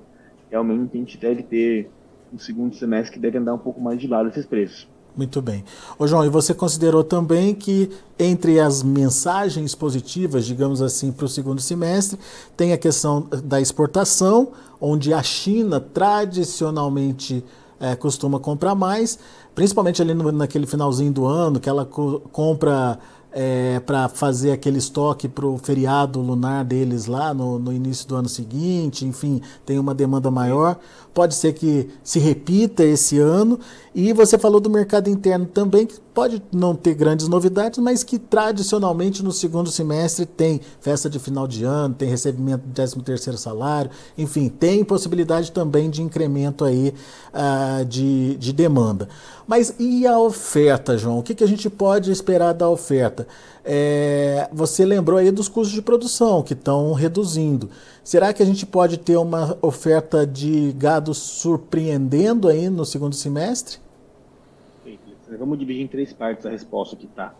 realmente 0.50 0.96
a 0.96 1.00
gente 1.00 1.16
deve 1.16 1.42
ter 1.42 1.88
um 2.32 2.38
segundo 2.38 2.74
semestre 2.74 3.14
que 3.14 3.18
deve 3.20 3.38
andar 3.38 3.54
um 3.54 3.58
pouco 3.58 3.80
mais 3.80 4.00
de 4.00 4.06
lado 4.06 4.28
esses 4.28 4.44
preços. 4.44 4.88
Muito 5.16 5.42
bem. 5.42 5.64
Ô 5.98 6.06
João, 6.06 6.24
e 6.24 6.28
você 6.28 6.54
considerou 6.54 7.02
também 7.02 7.54
que 7.54 7.90
entre 8.18 8.60
as 8.60 8.82
mensagens 8.82 9.74
positivas, 9.74 10.46
digamos 10.46 10.80
assim, 10.80 11.10
para 11.10 11.26
o 11.26 11.28
segundo 11.28 11.60
semestre, 11.60 12.18
tem 12.56 12.72
a 12.72 12.78
questão 12.78 13.26
da 13.44 13.60
exportação, 13.60 14.48
onde 14.80 15.12
a 15.12 15.22
China 15.22 15.80
tradicionalmente 15.80 17.44
é, 17.80 17.96
costuma 17.96 18.38
comprar 18.38 18.74
mais, 18.74 19.18
principalmente 19.54 20.00
ali 20.02 20.14
no, 20.14 20.30
naquele 20.30 20.66
finalzinho 20.66 21.12
do 21.12 21.24
ano, 21.24 21.58
que 21.58 21.68
ela 21.68 21.84
co 21.84 22.20
compra 22.30 22.98
é, 23.32 23.80
para 23.80 24.08
fazer 24.08 24.52
aquele 24.52 24.78
estoque 24.78 25.28
para 25.28 25.46
o 25.46 25.56
feriado 25.58 26.20
lunar 26.20 26.64
deles 26.64 27.06
lá 27.06 27.32
no, 27.32 27.58
no, 27.58 27.72
início 27.72 28.06
do 28.08 28.16
ano 28.16 28.28
seguinte, 28.28 29.04
enfim, 29.04 29.40
tem 29.64 29.78
uma 29.78 29.94
demanda 29.94 30.30
maior. 30.30 30.78
Pode 31.12 31.34
ser 31.34 31.52
que 31.52 31.88
se 32.02 32.18
repita 32.18 32.84
esse 32.84 33.18
ano. 33.18 33.58
E 33.94 34.12
você 34.12 34.38
falou 34.38 34.60
do 34.60 34.70
mercado 34.70 35.10
interno 35.10 35.46
também, 35.46 35.84
que 35.84 35.98
pode 36.14 36.42
não 36.52 36.76
ter 36.76 36.94
grandes 36.94 37.26
novidades, 37.26 37.78
mas 37.78 38.04
que 38.04 38.18
tradicionalmente 38.18 39.22
no 39.22 39.32
segundo 39.32 39.70
semestre 39.70 40.26
tem 40.26 40.60
festa 40.80 41.10
de 41.10 41.18
final 41.18 41.48
de 41.48 41.64
ano, 41.64 41.94
tem 41.94 42.08
recebimento 42.08 42.66
do 42.66 42.72
13 42.72 43.00
terceiro 43.02 43.38
salário, 43.38 43.90
enfim, 44.16 44.48
tem 44.48 44.84
possibilidade 44.84 45.50
também 45.50 45.90
de 45.90 46.02
incremento 46.02 46.64
aí 46.64 46.94
uh, 47.34 47.84
de, 47.84 48.36
de 48.36 48.52
demanda. 48.52 49.08
Mas 49.46 49.74
e 49.80 50.06
a 50.06 50.16
oferta, 50.16 50.96
João? 50.96 51.18
O 51.18 51.22
que, 51.24 51.34
que 51.34 51.42
a 51.42 51.48
gente 51.48 51.68
pode 51.68 52.12
esperar 52.12 52.52
da 52.52 52.68
oferta? 52.68 53.19
É, 53.64 54.48
você 54.52 54.84
lembrou 54.84 55.18
aí 55.18 55.30
dos 55.30 55.48
custos 55.48 55.74
de 55.74 55.82
produção 55.82 56.42
que 56.42 56.54
estão 56.54 56.92
reduzindo. 56.92 57.70
Será 58.02 58.32
que 58.32 58.42
a 58.42 58.46
gente 58.46 58.66
pode 58.66 58.98
ter 58.98 59.16
uma 59.16 59.56
oferta 59.62 60.26
de 60.26 60.72
gado 60.72 61.14
surpreendendo 61.14 62.48
aí 62.48 62.68
no 62.68 62.84
segundo 62.84 63.14
semestre? 63.14 63.78
Vamos 65.38 65.58
dividir 65.58 65.82
em 65.82 65.86
três 65.86 66.12
partes 66.12 66.44
a 66.44 66.50
resposta 66.50 66.96
que 66.96 67.06
está. 67.06 67.32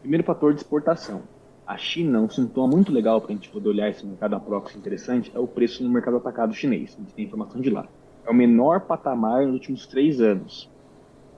Primeiro 0.00 0.24
fator 0.24 0.52
de 0.52 0.60
exportação. 0.60 1.22
A 1.66 1.76
China, 1.76 2.20
um 2.20 2.30
sintoma 2.30 2.68
muito 2.68 2.92
legal 2.92 3.20
para 3.20 3.32
a 3.32 3.34
gente 3.34 3.48
poder 3.48 3.68
olhar 3.68 3.88
esse 3.88 4.04
mercado 4.04 4.34
a 4.34 4.40
proxy 4.40 4.76
interessante, 4.76 5.32
é 5.34 5.38
o 5.38 5.46
preço 5.46 5.82
no 5.82 5.90
mercado 5.90 6.16
atacado 6.16 6.54
chinês. 6.54 6.94
A 6.96 7.02
gente 7.02 7.14
tem 7.14 7.24
informação 7.24 7.60
de 7.60 7.70
lá. 7.70 7.86
É 8.24 8.30
o 8.30 8.34
menor 8.34 8.80
patamar 8.80 9.44
nos 9.44 9.54
últimos 9.54 9.86
três 9.86 10.20
anos. 10.20 10.68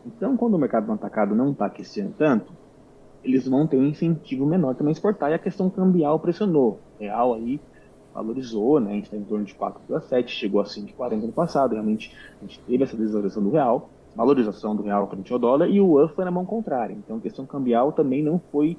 Então, 0.06 0.36
quando 0.36 0.54
o 0.54 0.58
mercado 0.58 0.90
atacado 0.92 1.34
não 1.34 1.52
está 1.52 1.66
aquecendo 1.66 2.14
tanto, 2.16 2.52
eles 3.24 3.46
vão 3.46 3.66
ter 3.66 3.76
um 3.76 3.86
incentivo 3.86 4.46
menor 4.46 4.74
também 4.74 4.90
a 4.90 4.92
exportar 4.92 5.30
e 5.30 5.34
a 5.34 5.38
questão 5.38 5.68
cambial 5.68 6.18
pressionou. 6.18 6.80
Real 6.98 7.34
aí 7.34 7.60
valorizou, 8.14 8.80
né? 8.80 8.92
A 8.92 8.94
gente 8.94 9.04
está 9.04 9.16
em 9.16 9.24
torno 9.24 9.44
de 9.44 9.54
4,7, 9.54 10.28
chegou 10.28 10.60
a 10.60 10.64
5,40 10.64 11.22
no 11.22 11.32
passado. 11.32 11.72
Realmente 11.72 12.14
a 12.40 12.44
gente 12.44 12.60
teve 12.60 12.82
essa 12.82 12.96
desvalorização 12.96 13.42
do 13.42 13.50
real, 13.50 13.90
valorização 14.14 14.74
do 14.74 14.82
real 14.82 15.08
frente 15.08 15.32
ao 15.32 15.38
dólar 15.38 15.68
e 15.68 15.80
o 15.80 15.92
UAN 15.92 16.08
foi 16.08 16.24
na 16.24 16.30
mão 16.30 16.44
contrária. 16.44 16.94
Então 16.94 17.16
a 17.16 17.20
questão 17.20 17.46
cambial 17.46 17.92
também 17.92 18.22
não 18.22 18.40
foi 18.50 18.76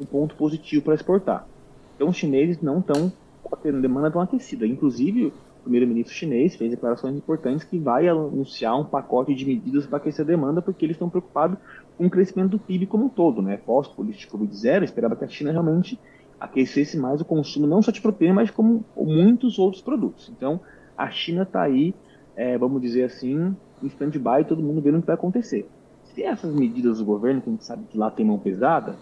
um 0.00 0.04
ponto 0.04 0.34
positivo 0.34 0.84
para 0.84 0.94
exportar. 0.94 1.46
Então 1.96 2.08
os 2.08 2.16
chineses 2.16 2.60
não 2.60 2.80
estão 2.80 3.12
tendo 3.62 3.80
demanda 3.80 4.10
tão 4.10 4.20
aquecida. 4.20 4.66
Inclusive, 4.66 5.26
o 5.26 5.62
primeiro-ministro 5.62 6.14
chinês 6.14 6.56
fez 6.56 6.70
declarações 6.70 7.16
importantes 7.16 7.64
que 7.64 7.78
vai 7.78 8.08
anunciar 8.08 8.78
um 8.78 8.84
pacote 8.84 9.34
de 9.34 9.44
medidas 9.44 9.86
para 9.86 9.98
aquecer 9.98 10.24
a 10.24 10.28
demanda, 10.28 10.60
porque 10.60 10.84
eles 10.84 10.96
estão 10.96 11.08
preocupados 11.08 11.56
o 11.98 12.10
crescimento 12.10 12.50
do 12.50 12.58
PIB 12.58 12.86
como 12.86 13.06
um 13.06 13.08
todo. 13.08 13.42
Né? 13.42 13.56
Pós-política 13.56 14.36
Covid-0, 14.36 14.84
esperava 14.84 15.16
que 15.16 15.24
a 15.24 15.28
China 15.28 15.52
realmente 15.52 15.98
aquecesse 16.40 16.98
mais 16.98 17.20
o 17.20 17.24
consumo, 17.24 17.66
não 17.66 17.80
só 17.80 17.92
de 17.92 18.00
proteína, 18.00 18.34
mas 18.34 18.50
como 18.50 18.84
muitos 18.96 19.58
outros 19.58 19.80
produtos. 19.80 20.32
Então, 20.36 20.60
a 20.96 21.10
China 21.10 21.42
está 21.42 21.62
aí, 21.62 21.94
é, 22.34 22.58
vamos 22.58 22.82
dizer 22.82 23.04
assim, 23.04 23.54
em 23.82 23.86
stand-by, 23.86 24.44
todo 24.46 24.62
mundo 24.62 24.80
vendo 24.80 24.98
o 24.98 25.00
que 25.00 25.06
vai 25.06 25.14
acontecer. 25.14 25.68
Se 26.02 26.22
essas 26.22 26.52
medidas 26.54 26.98
do 26.98 27.04
governo, 27.04 27.40
que 27.40 27.48
a 27.48 27.52
gente 27.52 27.64
sabe 27.64 27.84
que 27.88 27.96
lá 27.96 28.10
tem 28.10 28.26
mão 28.26 28.38
pesada, 28.38 28.96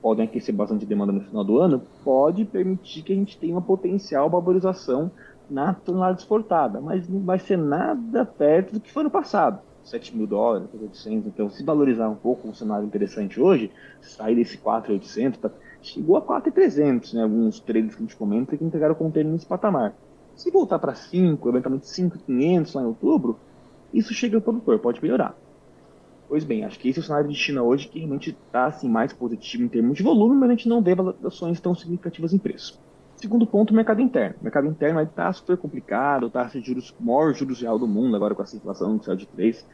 podem 0.00 0.24
aquecer 0.24 0.54
bastante 0.54 0.86
demanda 0.86 1.12
no 1.12 1.20
final 1.22 1.42
do 1.42 1.58
ano, 1.58 1.82
pode 2.04 2.44
permitir 2.44 3.02
que 3.02 3.12
a 3.12 3.16
gente 3.16 3.38
tenha 3.38 3.54
uma 3.54 3.62
potencial 3.62 4.30
valorização 4.30 5.10
na 5.50 5.74
tonelada 5.74 6.18
exportada, 6.18 6.80
mas 6.80 7.08
não 7.08 7.20
vai 7.20 7.38
ser 7.38 7.56
nada 7.56 8.24
perto 8.24 8.74
do 8.74 8.80
que 8.80 8.92
foi 8.92 9.02
no 9.02 9.10
passado. 9.10 9.60
7 9.84 10.16
mil 10.16 10.26
dólares, 10.26 10.68
800, 10.72 11.26
então 11.28 11.50
se 11.50 11.62
valorizar 11.62 12.08
um 12.08 12.14
pouco, 12.14 12.48
um 12.48 12.54
cenário 12.54 12.86
interessante 12.86 13.40
hoje, 13.40 13.70
sair 14.00 14.34
desse 14.34 14.56
4,800, 14.58 15.38
tá, 15.38 15.50
chegou 15.82 16.16
a 16.16 16.22
4,300, 16.22 17.12
né? 17.12 17.22
Alguns 17.22 17.60
traders 17.60 17.94
que 17.94 18.02
a 18.02 18.06
gente 18.06 18.16
comenta 18.16 18.56
que 18.56 18.64
entregaram 18.64 18.94
container 18.94 19.32
nesse 19.32 19.46
patamar. 19.46 19.94
Se 20.34 20.50
voltar 20.50 20.78
para 20.78 20.94
5, 20.94 21.48
eventualmente 21.48 21.86
5,500 21.86 22.74
lá 22.74 22.82
em 22.82 22.86
outubro, 22.86 23.38
isso 23.92 24.12
chega 24.12 24.36
ao 24.36 24.42
produtor, 24.42 24.78
pode 24.78 25.00
melhorar. 25.02 25.36
Pois 26.28 26.42
bem, 26.42 26.64
acho 26.64 26.78
que 26.78 26.88
esse 26.88 26.98
é 26.98 27.02
o 27.02 27.04
cenário 27.04 27.28
de 27.28 27.36
China 27.36 27.62
hoje 27.62 27.86
que 27.86 27.98
realmente 27.98 28.30
está 28.30 28.66
assim, 28.66 28.88
mais 28.88 29.12
positivo 29.12 29.62
em 29.62 29.68
termos 29.68 29.96
de 29.96 30.02
volume, 30.02 30.34
mas 30.34 30.48
a 30.48 30.52
gente 30.54 30.68
não 30.68 30.82
vê 30.82 30.94
valorizações 30.94 31.60
tão 31.60 31.74
significativas 31.74 32.32
em 32.32 32.38
preço. 32.38 32.80
Segundo 33.24 33.46
ponto, 33.46 33.72
mercado 33.72 34.02
interno. 34.02 34.36
O 34.38 34.44
mercado 34.44 34.66
interno 34.66 35.00
está 35.00 35.32
super 35.32 35.56
complicado, 35.56 36.28
taxa 36.28 36.60
de 36.60 36.66
juros, 36.66 36.94
maior 37.00 37.32
juros 37.32 37.58
real 37.62 37.78
do 37.78 37.88
mundo, 37.88 38.14
agora 38.14 38.34
com 38.34 38.42
essa 38.42 38.54
inflação 38.54 38.98
que 38.98 39.06
saiu 39.06 39.16
de 39.16 39.26
3 39.26 39.66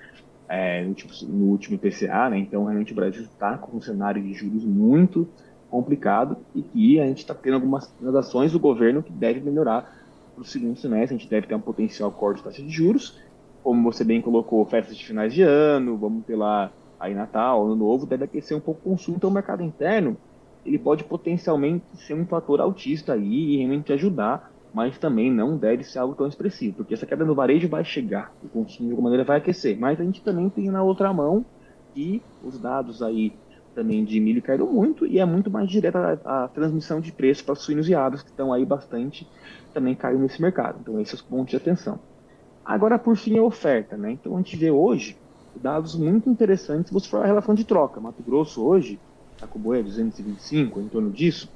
é, 0.49 0.83
no, 0.85 0.91
último, 0.91 1.13
no 1.29 1.45
último 1.47 1.75
IPCA, 1.75 2.31
né? 2.31 2.39
Então, 2.39 2.63
realmente, 2.63 2.93
o 2.93 2.95
Brasil 2.95 3.23
está 3.23 3.59
com 3.59 3.79
um 3.79 3.81
cenário 3.81 4.23
de 4.23 4.33
juros 4.35 4.65
muito 4.65 5.27
complicado 5.69 6.37
e 6.55 6.63
que 6.63 7.01
a 7.01 7.07
gente 7.09 7.19
está 7.19 7.35
tendo 7.35 7.55
algumas 7.55 7.93
ações 8.15 8.53
do 8.53 8.61
governo 8.61 9.03
que 9.03 9.11
deve 9.11 9.41
melhorar 9.41 9.99
para 10.33 10.43
o 10.43 10.45
segundo 10.45 10.79
semestre. 10.79 11.17
A 11.17 11.19
gente 11.19 11.29
deve 11.29 11.49
ter 11.49 11.57
um 11.57 11.61
potencial 11.61 12.13
corte 12.13 12.37
de 12.37 12.45
taxa 12.45 12.63
de 12.63 12.71
juros. 12.71 13.19
Como 13.65 13.83
você 13.83 14.05
bem 14.05 14.23
colocou, 14.23 14.65
festas 14.65 14.97
de 14.97 15.05
finais 15.05 15.35
de 15.35 15.43
ano, 15.43 15.99
vamos 15.99 16.25
ter 16.25 16.37
lá 16.37 16.71
aí 17.01 17.15
Natal, 17.15 17.67
Ano 17.67 17.75
Novo, 17.75 18.07
deve 18.07 18.27
aquecer 18.27 18.57
um 18.57 18.61
pouco 18.61 18.81
o 18.85 18.91
consumo. 18.93 19.17
Então, 19.17 19.29
o 19.29 19.33
mercado 19.33 19.65
interno 19.65 20.17
ele 20.65 20.79
pode 20.79 21.05
potencialmente 21.05 21.85
ser 21.95 22.15
um 22.15 22.27
fator 22.27 22.61
autista 22.61 23.15
aí 23.15 23.55
e 23.55 23.57
realmente 23.59 23.93
ajudar, 23.93 24.53
mas 24.73 24.99
também 24.99 25.33
não 25.33 25.57
deve 25.57 25.85
ser 25.85 25.99
algo 25.99 26.15
tão 26.15 26.27
expressivo, 26.27 26.77
porque 26.77 26.95
essa 26.95 27.07
queda 27.07 27.25
no 27.25 27.35
varejo 27.35 27.69
vai 27.69 27.85
chegar, 27.85 28.33
o 28.43 28.49
consumo 28.49 28.89
de 28.89 28.93
alguma 28.93 29.11
maneira 29.11 29.25
vai 29.25 29.39
aquecer. 29.39 29.79
Mas 29.79 30.01
a 30.01 30.05
gente 30.05 30.23
também 30.23 30.49
tem 30.49 30.71
na 30.71 30.83
outra 30.83 31.13
mão 31.13 31.45
que 31.93 32.23
os 32.45 32.59
dados 32.59 33.03
aí 33.03 33.33
também 33.75 34.05
de 34.05 34.21
milho 34.21 34.43
caíram 34.43 34.67
muito 34.67 35.07
e 35.07 35.19
é 35.19 35.25
muito 35.25 35.51
mais 35.51 35.69
direta 35.69 36.21
a, 36.25 36.45
a 36.45 36.49
transmissão 36.49 37.01
de 37.01 37.13
preço 37.13 37.45
para 37.45 37.55
suínos 37.55 37.89
e 37.89 37.95
aves, 37.95 38.23
que 38.23 38.31
estão 38.31 38.53
aí 38.53 38.65
bastante, 38.65 39.29
também 39.73 39.95
caiu 39.95 40.19
nesse 40.19 40.41
mercado. 40.41 40.79
Então, 40.81 41.01
esses 41.01 41.21
pontos 41.21 41.51
de 41.51 41.57
atenção. 41.57 41.99
Agora, 42.65 42.99
por 42.99 43.17
fim, 43.17 43.39
a 43.39 43.43
oferta. 43.43 43.97
Né? 43.97 44.13
Então, 44.13 44.35
a 44.35 44.37
gente 44.39 44.57
vê 44.57 44.71
hoje 44.71 45.17
dados 45.57 45.97
muito 45.97 46.29
interessantes 46.29 46.89
se 46.89 46.95
você 46.95 47.09
for 47.09 47.23
a 47.23 47.27
relação 47.27 47.55
de 47.55 47.65
troca. 47.65 48.01
Mato 48.01 48.23
Grosso 48.23 48.65
hoje 48.65 48.99
está 49.41 49.47
com 49.47 49.59
boi 49.59 49.81
a 49.81 49.83
225, 49.83 50.81
em 50.81 50.89
torno 50.89 51.11
disso. 51.11 51.51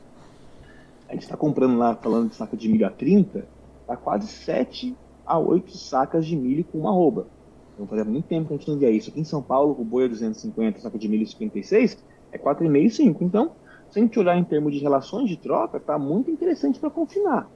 A 1.07 1.13
gente 1.13 1.23
está 1.23 1.37
comprando 1.37 1.77
lá, 1.77 1.95
falando 1.95 2.31
de 2.31 2.35
saca 2.35 2.57
de 2.57 2.67
milho 2.67 2.87
a 2.87 2.91
30, 2.91 3.47
está 3.83 3.95
quase 3.95 4.27
7 4.27 4.97
a 5.27 5.39
8 5.39 5.77
sacas 5.77 6.27
de 6.27 6.35
milho 6.35 6.65
com 6.65 6.79
uma 6.79 6.91
arroba. 6.91 7.27
Então 7.75 7.87
fazia 7.87 8.05
muito 8.05 8.27
tempo 8.27 8.49
que 8.49 8.55
a 8.55 8.57
gente 8.57 8.71
não 8.71 8.79
via 8.79 8.91
isso. 8.91 9.11
Aqui 9.11 9.21
em 9.21 9.25
São 9.25 9.43
Paulo, 9.43 9.77
o 9.79 9.85
boi 9.85 10.07
a 10.07 10.09
250, 10.09 10.81
saca 10.81 10.99
de 10.99 11.09
milho 11.09 11.27
56, 11.27 12.03
é 12.33 12.39
4,5 12.39 12.85
e 12.87 12.91
5. 12.91 13.25
Então, 13.25 13.53
se 13.91 13.99
a 13.99 14.03
gente 14.03 14.19
olhar 14.19 14.37
em 14.39 14.45
termos 14.45 14.73
de 14.73 14.79
relações 14.79 15.29
de 15.29 15.37
troca, 15.37 15.77
está 15.77 15.99
muito 15.99 16.31
interessante 16.31 16.81
para 16.81 16.89
confinar. 16.89 17.49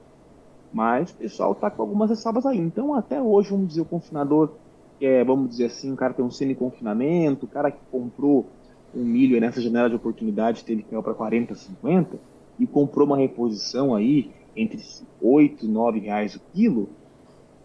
Mas 0.71 1.09
o 1.09 1.15
pessoal 1.15 1.53
está 1.53 1.71
com 1.71 1.81
algumas 1.81 2.11
ressalvas 2.11 2.45
aí. 2.45 2.59
Então, 2.59 2.93
até 2.93 3.19
hoje, 3.19 3.49
vamos 3.49 3.69
dizer, 3.69 3.81
o 3.81 3.85
confinador, 3.85 4.51
é, 5.01 5.23
vamos 5.23 5.49
dizer 5.49 5.65
assim, 5.65 5.91
o 5.91 5.95
cara 5.95 6.13
tem 6.13 6.23
um 6.23 6.29
semi-confinamento, 6.29 7.47
o 7.47 7.49
cara 7.49 7.71
que 7.71 7.79
comprou 7.91 8.45
um 8.95 9.03
milho 9.03 9.39
nessa 9.39 9.61
janela 9.61 9.89
de 9.89 9.95
oportunidade 9.95 10.63
teve 10.63 10.83
que 10.83 10.95
ir 10.95 11.01
para 11.01 11.13
40, 11.13 11.55
50 11.55 12.19
e 12.59 12.67
comprou 12.67 13.07
uma 13.07 13.17
reposição 13.17 13.95
aí 13.95 14.31
entre 14.55 14.79
8 15.21 15.65
e 15.65 15.69
9 15.69 15.99
reais 15.99 16.35
o 16.35 16.41
quilo, 16.53 16.89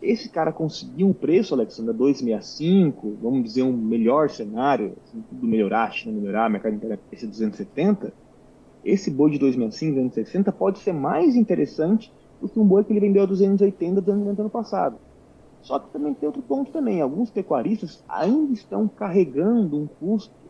esse 0.01 0.29
cara 0.29 0.53
conseguiu 0.53 1.09
um 1.09 1.13
preço, 1.13 1.55
Alexandre, 1.55 1.95
265, 1.95 3.17
vamos 3.23 3.43
dizer 3.43 3.63
um 3.63 3.73
melhor 3.73 4.29
cenário, 4.29 4.95
assim, 5.03 5.23
tudo 5.29 5.47
melhorar, 5.47 5.85
a 5.85 5.91
China 5.91 6.21
melhorar, 6.21 6.51
mercado 6.51 6.75
interno 6.75 6.99
esse 7.11 7.27
270, 7.27 8.13
esse 8.85 9.11
boi 9.11 9.31
de 9.31 9.39
265, 9.39 9.95
260 9.95 10.53
pode 10.53 10.79
ser 10.81 10.93
mais 10.93 11.35
interessante 11.35 12.13
do 12.41 12.49
que 12.49 12.61
um 12.61 12.67
boi 12.67 12.85
que 12.85 12.93
ele 12.93 13.01
vendeu 13.01 13.23
a 13.23 13.27
280, 13.27 14.03
290 14.03 14.43
ano 14.43 14.51
passado. 14.51 14.99
Só 15.63 15.79
que 15.79 15.91
também 15.91 16.13
tem 16.13 16.27
outro 16.27 16.43
ponto 16.43 16.71
também, 16.71 17.01
alguns 17.01 17.31
pecuaristas 17.31 18.05
ainda 18.07 18.53
estão 18.53 18.87
carregando 18.87 19.79
um 19.79 19.87
custo 19.87 20.44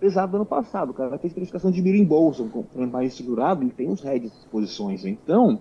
pesado 0.00 0.32
do 0.32 0.36
ano 0.36 0.46
passado. 0.46 0.90
O 0.90 0.94
cara 0.94 1.18
fez 1.18 1.32
precificação 1.32 1.70
de 1.70 1.82
milho 1.82 1.98
em 1.98 2.04
bolsa, 2.04 2.42
um 2.42 2.86
mais 2.86 3.12
estruturado, 3.12 3.62
ele 3.62 3.70
tem 3.70 3.90
os 3.90 4.04
hedges 4.04 4.32
posições. 4.50 5.04
Então, 5.04 5.60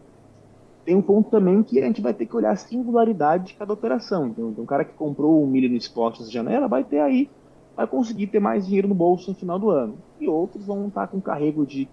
tem 0.86 0.96
um 0.96 1.02
ponto 1.02 1.30
também 1.30 1.62
que 1.62 1.80
a 1.80 1.86
gente 1.86 2.02
vai 2.02 2.14
ter 2.14 2.26
que 2.26 2.36
olhar 2.36 2.52
a 2.52 2.56
singularidade 2.56 3.48
de 3.48 3.54
cada 3.56 3.74
operação. 3.74 4.28
Então, 4.28 4.56
um 4.58 4.66
cara 4.66 4.86
que 4.86 4.94
comprou 4.94 5.44
um 5.44 5.48
milho 5.48 5.70
no 5.70 5.76
spot 5.76 6.20
nessa 6.20 6.32
janela 6.32 6.68
vai 6.68 6.84
ter 6.84 7.00
aí, 7.00 7.30
vai 7.76 7.86
conseguir 7.86 8.28
ter 8.28 8.40
mais 8.40 8.66
dinheiro 8.66 8.88
no 8.88 8.96
bolso 8.96 9.30
no 9.30 9.36
final 9.36 9.60
do 9.60 9.70
ano. 9.70 9.98
E 10.20 10.28
outros 10.28 10.66
vão 10.66 10.88
estar 10.88 11.08
com 11.08 11.20
carrego 11.20 11.66
de, 11.66 11.88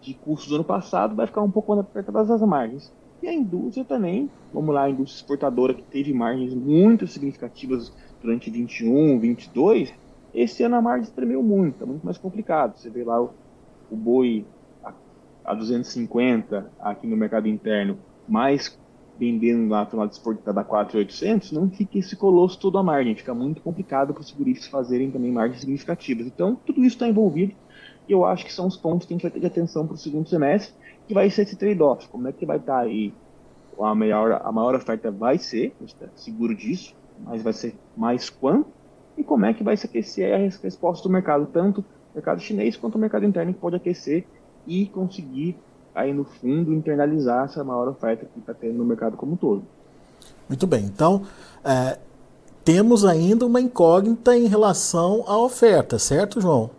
de 0.00 0.14
custos 0.14 0.50
do 0.50 0.56
ano 0.56 0.64
passado, 0.64 1.16
vai 1.16 1.26
ficar 1.26 1.42
um 1.42 1.50
pouco 1.50 1.72
apertadas 1.72 2.30
as 2.30 2.42
margens. 2.42 2.92
E 3.20 3.26
a 3.26 3.34
indústria 3.34 3.84
também, 3.84 4.30
vamos 4.54 4.72
lá, 4.72 4.84
a 4.84 4.90
indústria 4.90 5.22
exportadora 5.22 5.74
que 5.74 5.82
teve 5.82 6.12
margens 6.12 6.54
muito 6.54 7.06
significativas 7.08 7.92
durante 8.22 8.48
21, 8.50 9.18
22, 9.18 9.92
esse 10.34 10.62
ano 10.62 10.76
a 10.76 10.82
margem 10.82 11.10
tremeu 11.12 11.42
muito, 11.42 11.74
está 11.74 11.86
muito 11.86 12.04
mais 12.04 12.18
complicado. 12.18 12.76
Você 12.76 12.90
vê 12.90 13.04
lá 13.04 13.20
o, 13.20 13.30
o 13.90 13.96
boi 13.96 14.44
a, 14.84 14.92
a 15.44 15.54
250 15.54 16.70
aqui 16.80 17.06
no 17.06 17.16
mercado 17.16 17.48
interno, 17.48 17.98
mais 18.28 18.78
vendendo 19.18 19.68
lá 19.68 19.84
pelo 19.84 20.00
lado 20.00 20.12
exportado 20.12 20.54
da 20.54 20.62
4,800, 20.62 21.50
não 21.50 21.68
fica 21.68 21.98
esse 21.98 22.14
colosso 22.14 22.58
todo 22.60 22.78
a 22.78 22.82
margem. 22.82 23.16
Fica 23.16 23.34
muito 23.34 23.60
complicado 23.60 24.14
para 24.14 24.20
os 24.20 24.28
seguristas 24.28 24.68
fazerem 24.68 25.10
também 25.10 25.32
margens 25.32 25.60
significativas. 25.60 26.26
Então, 26.26 26.54
tudo 26.54 26.84
isso 26.84 26.94
está 26.94 27.08
envolvido 27.08 27.54
e 28.08 28.12
eu 28.12 28.24
acho 28.24 28.44
que 28.44 28.52
são 28.52 28.66
os 28.66 28.76
pontos 28.76 29.06
que 29.06 29.12
a 29.12 29.16
gente 29.16 29.22
vai 29.22 29.30
ter 29.30 29.40
de 29.40 29.46
atenção 29.46 29.86
para 29.86 29.94
o 29.94 29.98
segundo 29.98 30.28
semestre, 30.28 30.74
que 31.06 31.12
vai 31.12 31.28
ser 31.28 31.42
esse 31.42 31.56
trade-off. 31.56 32.08
Como 32.08 32.26
é 32.26 32.32
que 32.32 32.46
vai 32.46 32.56
estar 32.56 32.78
tá 32.78 32.80
aí 32.80 33.12
a 33.78 33.94
maior, 33.94 34.40
a 34.42 34.50
maior 34.50 34.74
oferta 34.74 35.10
vai 35.10 35.38
ser, 35.38 35.74
a 35.78 35.80
gente 35.80 35.94
está 35.94 36.06
seguro 36.16 36.54
disso, 36.54 36.96
mas 37.24 37.42
vai 37.42 37.52
ser 37.52 37.76
mais 37.96 38.30
quanto 38.30 38.77
e 39.18 39.24
como 39.24 39.44
é 39.44 39.52
que 39.52 39.64
vai 39.64 39.76
se 39.76 39.86
aquecer 39.86 40.32
a 40.32 40.38
resposta 40.38 41.06
do 41.06 41.12
mercado, 41.12 41.46
tanto 41.52 41.80
o 41.80 41.84
mercado 42.14 42.40
chinês 42.40 42.76
quanto 42.76 42.94
o 42.94 42.98
mercado 42.98 43.26
interno 43.26 43.52
que 43.52 43.58
pode 43.58 43.74
aquecer 43.74 44.24
e 44.66 44.86
conseguir 44.86 45.56
aí 45.92 46.14
no 46.14 46.24
fundo 46.24 46.72
internalizar 46.72 47.46
essa 47.46 47.64
maior 47.64 47.88
oferta 47.88 48.24
que 48.32 48.38
está 48.38 48.54
tendo 48.54 48.78
no 48.78 48.84
mercado 48.84 49.16
como 49.16 49.32
um 49.32 49.36
todo. 49.36 49.64
Muito 50.48 50.66
bem, 50.66 50.84
então 50.84 51.22
é, 51.64 51.98
temos 52.64 53.04
ainda 53.04 53.44
uma 53.44 53.60
incógnita 53.60 54.36
em 54.36 54.46
relação 54.46 55.24
à 55.26 55.36
oferta, 55.36 55.98
certo, 55.98 56.40
João? 56.40 56.70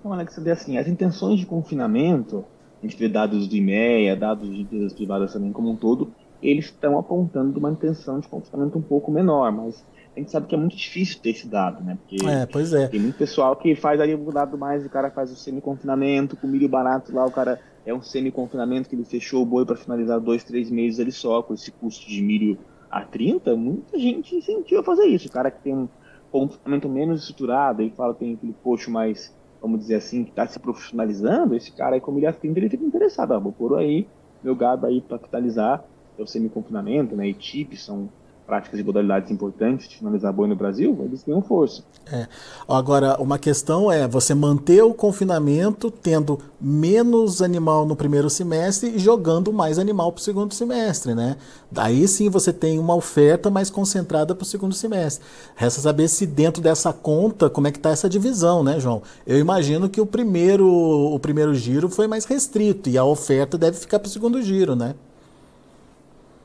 Então, 0.00 0.12
Alex, 0.12 0.38
assim, 0.48 0.78
as 0.78 0.88
intenções 0.88 1.38
de 1.38 1.46
confinamento, 1.46 2.44
a 2.82 2.86
gente 2.86 2.98
vê 2.98 3.08
dados 3.08 3.46
do 3.46 3.54
IMEA, 3.54 4.16
dados 4.16 4.48
de 4.48 4.62
empresas 4.62 4.92
privadas 4.92 5.32
também 5.32 5.52
como 5.52 5.70
um 5.70 5.76
todo, 5.76 6.10
eles 6.42 6.64
estão 6.64 6.98
apontando 6.98 7.58
uma 7.58 7.70
intenção 7.70 8.18
de 8.18 8.26
confinamento 8.26 8.76
um 8.78 8.82
pouco 8.82 9.12
menor, 9.12 9.52
mas 9.52 9.84
a 10.14 10.20
gente 10.20 10.30
sabe 10.30 10.46
que 10.46 10.54
é 10.54 10.58
muito 10.58 10.76
difícil 10.76 11.20
ter 11.20 11.30
esse 11.30 11.48
dado, 11.48 11.82
né? 11.82 11.96
Porque 11.96 12.24
é, 12.26 12.44
pois 12.46 12.72
é. 12.72 12.86
tem 12.88 13.00
muito 13.00 13.16
pessoal 13.16 13.56
que 13.56 13.74
faz 13.74 14.00
ali 14.00 14.14
o 14.14 14.30
dado 14.30 14.58
mais, 14.58 14.84
o 14.84 14.90
cara 14.90 15.10
faz 15.10 15.30
o 15.32 15.36
semi-confinamento, 15.36 16.36
com 16.36 16.46
milho 16.46 16.68
barato 16.68 17.14
lá, 17.14 17.24
o 17.24 17.30
cara 17.30 17.60
é 17.86 17.94
um 17.94 18.02
semi-confinamento 18.02 18.88
que 18.88 18.94
ele 18.94 19.04
fechou 19.04 19.42
o 19.42 19.46
boi 19.46 19.64
para 19.64 19.76
finalizar 19.76 20.20
dois, 20.20 20.44
três 20.44 20.70
meses 20.70 21.00
ali 21.00 21.12
só, 21.12 21.42
com 21.42 21.54
esse 21.54 21.70
custo 21.72 22.06
de 22.06 22.22
milho 22.22 22.58
a 22.90 23.02
30, 23.02 23.56
muita 23.56 23.98
gente 23.98 24.36
incentiva 24.36 24.82
a 24.82 24.84
fazer 24.84 25.06
isso. 25.06 25.28
O 25.28 25.32
cara 25.32 25.50
que 25.50 25.62
tem 25.62 25.74
um 25.74 25.88
confinamento 26.30 26.88
menos 26.88 27.20
estruturado, 27.22 27.80
ele 27.80 27.92
fala 27.96 28.12
que 28.12 28.20
tem 28.20 28.34
aquele 28.34 28.54
coxo 28.62 28.90
mais 28.90 29.34
vamos 29.62 29.78
dizer 29.78 29.94
assim, 29.94 30.24
que 30.24 30.30
está 30.30 30.44
se 30.44 30.58
profissionalizando, 30.58 31.54
esse 31.54 31.70
cara 31.70 31.94
aí, 31.94 32.00
como 32.00 32.18
ele 32.18 32.26
atende, 32.26 32.58
ele 32.58 32.68
fica 32.68 32.84
interessado. 32.84 33.32
Ah, 33.32 33.38
vou 33.38 33.52
pôr 33.52 33.78
aí 33.78 34.08
meu 34.42 34.56
gado 34.56 34.84
aí 34.86 35.00
para 35.00 35.20
capitalizar, 35.20 35.84
é 36.18 36.22
o 36.22 36.26
semi-confinamento, 36.26 37.14
né? 37.14 37.28
E 37.28 37.34
TIP 37.34 37.76
são 37.76 38.10
práticas 38.52 38.78
e 38.78 38.82
modalidades 38.82 39.30
importantes 39.30 39.88
de 39.88 39.96
finalizar 39.96 40.30
boi 40.30 40.46
no 40.46 40.54
Brasil, 40.54 40.94
eles 41.06 41.24
ganham 41.24 41.40
força. 41.40 41.82
É. 42.12 42.28
Agora, 42.68 43.16
uma 43.18 43.38
questão 43.38 43.90
é 43.90 44.06
você 44.06 44.34
manter 44.34 44.82
o 44.82 44.92
confinamento 44.92 45.90
tendo 45.90 46.38
menos 46.60 47.40
animal 47.40 47.86
no 47.86 47.96
primeiro 47.96 48.28
semestre 48.28 48.90
e 48.90 48.98
jogando 48.98 49.54
mais 49.54 49.78
animal 49.78 50.12
para 50.12 50.20
o 50.20 50.22
segundo 50.22 50.52
semestre, 50.52 51.14
né? 51.14 51.38
Daí 51.70 52.06
sim 52.06 52.28
você 52.28 52.52
tem 52.52 52.78
uma 52.78 52.94
oferta 52.94 53.48
mais 53.48 53.70
concentrada 53.70 54.34
para 54.34 54.42
o 54.42 54.46
segundo 54.46 54.74
semestre. 54.74 55.24
Resta 55.56 55.80
saber 55.80 56.08
se 56.08 56.26
dentro 56.26 56.62
dessa 56.62 56.92
conta, 56.92 57.48
como 57.48 57.68
é 57.68 57.72
que 57.72 57.78
está 57.78 57.88
essa 57.88 58.06
divisão, 58.06 58.62
né, 58.62 58.78
João? 58.78 59.00
Eu 59.26 59.38
imagino 59.38 59.88
que 59.88 59.98
o 59.98 60.04
primeiro, 60.04 60.68
o 60.68 61.18
primeiro 61.18 61.54
giro 61.54 61.88
foi 61.88 62.06
mais 62.06 62.26
restrito 62.26 62.90
e 62.90 62.98
a 62.98 63.04
oferta 63.04 63.56
deve 63.56 63.78
ficar 63.78 63.98
para 63.98 64.08
o 64.08 64.10
segundo 64.10 64.42
giro, 64.42 64.76
né? 64.76 64.94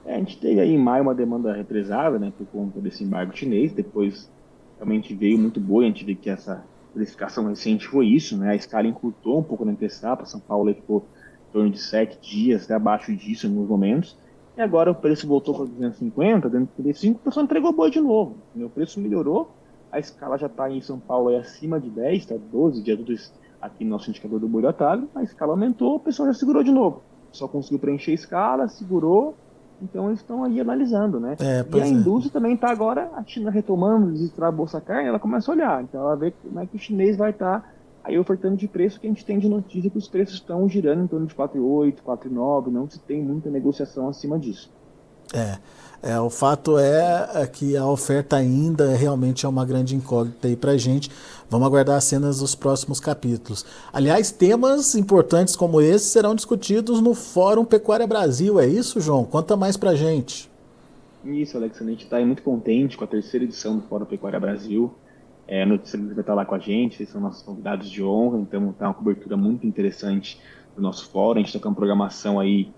É, 0.07 0.15
a 0.15 0.19
gente 0.19 0.39
teve 0.39 0.61
aí 0.61 0.73
em 0.73 0.77
maio 0.77 1.03
uma 1.03 1.13
demanda 1.13 1.51
represada, 1.51 2.17
né, 2.17 2.31
por 2.35 2.47
conta 2.47 2.79
desse 2.79 3.03
embargo 3.03 3.35
chinês, 3.35 3.73
depois 3.73 4.31
realmente 4.77 5.13
veio 5.13 5.37
muito 5.37 5.59
boa, 5.59 5.83
a 5.83 5.87
gente 5.87 6.05
vê 6.05 6.15
que 6.15 6.29
essa 6.29 6.63
verificação 6.95 7.45
recente 7.45 7.85
foi 7.85 8.07
isso, 8.07 8.37
né, 8.37 8.51
a 8.51 8.55
escala 8.55 8.87
encurtou 8.87 9.37
um 9.37 9.43
pouco 9.43 9.65
na 9.65 9.73
para 9.75 10.25
São 10.25 10.39
Paulo 10.39 10.73
ficou 10.73 11.05
em 11.49 11.51
torno 11.51 11.69
de 11.69 11.77
sete 11.77 12.17
dias, 12.21 12.63
até 12.63 12.73
abaixo 12.73 13.13
disso 13.13 13.47
em 13.47 13.49
alguns 13.49 13.67
momentos, 13.67 14.17
e 14.55 14.61
agora 14.61 14.91
o 14.91 14.95
preço 14.95 15.27
voltou 15.27 15.53
para 15.53 15.65
250, 15.65 16.47
235, 16.47 17.19
o 17.19 17.23
pessoal 17.23 17.43
entregou 17.43 17.73
boi 17.73 17.91
de 17.91 17.99
novo, 17.99 18.37
o 18.55 18.69
preço 18.69 19.01
melhorou, 19.01 19.51
a 19.91 19.99
escala 19.99 20.37
já 20.37 20.47
está 20.47 20.71
em 20.71 20.79
São 20.79 21.01
Paulo 21.01 21.27
aí 21.27 21.35
acima 21.35 21.81
de 21.81 21.89
10, 21.89 22.17
está 22.19 22.35
12 22.37 22.81
dias 22.81 23.33
aqui 23.61 23.83
no 23.83 23.89
nosso 23.89 24.09
indicador 24.09 24.39
do 24.39 24.47
boi 24.47 24.61
do 24.61 24.69
atalho, 24.69 25.09
a 25.13 25.21
escala 25.21 25.51
aumentou, 25.51 25.95
o 25.95 25.99
pessoal 25.99 26.29
já 26.29 26.33
segurou 26.33 26.63
de 26.63 26.71
novo, 26.71 27.01
só 27.29 27.45
conseguiu 27.45 27.79
preencher 27.79 28.11
a 28.11 28.15
escala, 28.15 28.69
segurou, 28.69 29.35
então 29.81 30.07
eles 30.07 30.19
estão 30.19 30.43
aí 30.43 30.59
analisando, 30.59 31.19
né? 31.19 31.35
É, 31.39 31.65
e 31.75 31.81
a 31.81 31.85
é. 31.85 31.89
indústria 31.89 32.31
também 32.31 32.55
está 32.55 32.69
agora, 32.69 33.09
a 33.15 33.23
China 33.23 33.51
retomando, 33.51 34.11
desistrar 34.11 34.49
a 34.49 34.51
bolsa 34.51 34.81
carne, 34.81 35.09
ela 35.09 35.19
começa 35.19 35.51
a 35.51 35.55
olhar. 35.55 35.83
Então 35.83 36.01
ela 36.01 36.15
vê 36.15 36.31
como 36.31 36.59
é 36.59 36.65
que 36.65 36.75
o 36.75 36.79
chinês 36.79 37.15
vai 37.15 37.31
estar 37.31 37.61
tá 37.61 37.69
aí 38.03 38.17
ofertando 38.17 38.55
de 38.55 38.67
preço, 38.67 38.99
que 38.99 39.07
a 39.07 39.09
gente 39.09 39.25
tem 39.25 39.37
de 39.37 39.49
notícia 39.49 39.89
que 39.89 39.97
os 39.97 40.07
preços 40.07 40.35
estão 40.35 40.67
girando 40.67 41.03
em 41.03 41.07
torno 41.07 41.27
de 41.27 41.35
4,8, 41.35 41.97
4,9, 42.05 42.67
não 42.67 42.89
se 42.89 42.99
tem 42.99 43.21
muita 43.21 43.49
negociação 43.49 44.07
acima 44.07 44.39
disso. 44.39 44.71
É. 45.33 45.57
É, 46.01 46.19
o 46.19 46.29
fato 46.29 46.77
é, 46.77 47.29
é 47.33 47.47
que 47.47 47.75
a 47.75 47.85
oferta 47.85 48.35
ainda 48.35 48.95
realmente 48.95 49.45
é 49.45 49.49
uma 49.49 49.65
grande 49.65 49.95
incógnita 49.95 50.47
aí 50.47 50.55
para 50.55 50.77
gente. 50.77 51.09
Vamos 51.49 51.67
aguardar 51.67 51.97
as 51.97 52.03
cenas 52.03 52.39
dos 52.39 52.53
próximos 52.53 52.99
capítulos. 52.99 53.65
Aliás, 53.91 54.31
temas 54.31 54.93
importantes 54.95 55.55
como 55.55 55.81
esse 55.81 56.05
serão 56.05 56.35
discutidos 56.35 57.01
no 57.01 57.13
Fórum 57.15 57.65
Pecuária 57.65 58.05
Brasil. 58.05 58.59
É 58.59 58.67
isso, 58.67 59.01
João? 59.01 59.25
Conta 59.25 59.57
mais 59.57 59.75
para 59.75 59.95
gente. 59.95 60.49
Isso, 61.25 61.57
Alex. 61.57 61.81
A 61.81 61.85
gente 61.85 62.03
está 62.03 62.19
muito 62.19 62.43
contente 62.43 62.95
com 62.95 63.03
a 63.03 63.07
terceira 63.07 63.43
edição 63.43 63.77
do 63.77 63.81
Fórum 63.81 64.05
Pecuária 64.05 64.39
Brasil. 64.39 64.93
É, 65.47 65.63
a 65.63 65.65
notícia 65.65 65.97
vai 65.97 66.19
estar 66.19 66.33
lá 66.33 66.45
com 66.45 66.55
a 66.55 66.59
gente, 66.59 67.01
eles 67.01 67.09
são 67.09 67.21
nossos 67.21 67.41
convidados 67.41 67.89
de 67.89 68.03
honra, 68.03 68.37
então 68.37 68.69
está 68.69 68.85
uma 68.85 68.93
cobertura 68.93 69.37
muito 69.37 69.65
interessante 69.65 70.39
do 70.75 70.81
nosso 70.81 71.09
fórum. 71.09 71.39
A 71.39 71.41
gente 71.41 71.47
está 71.47 71.59
com 71.59 71.69
uma 71.69 71.75
programação 71.75 72.37
aí 72.37 72.69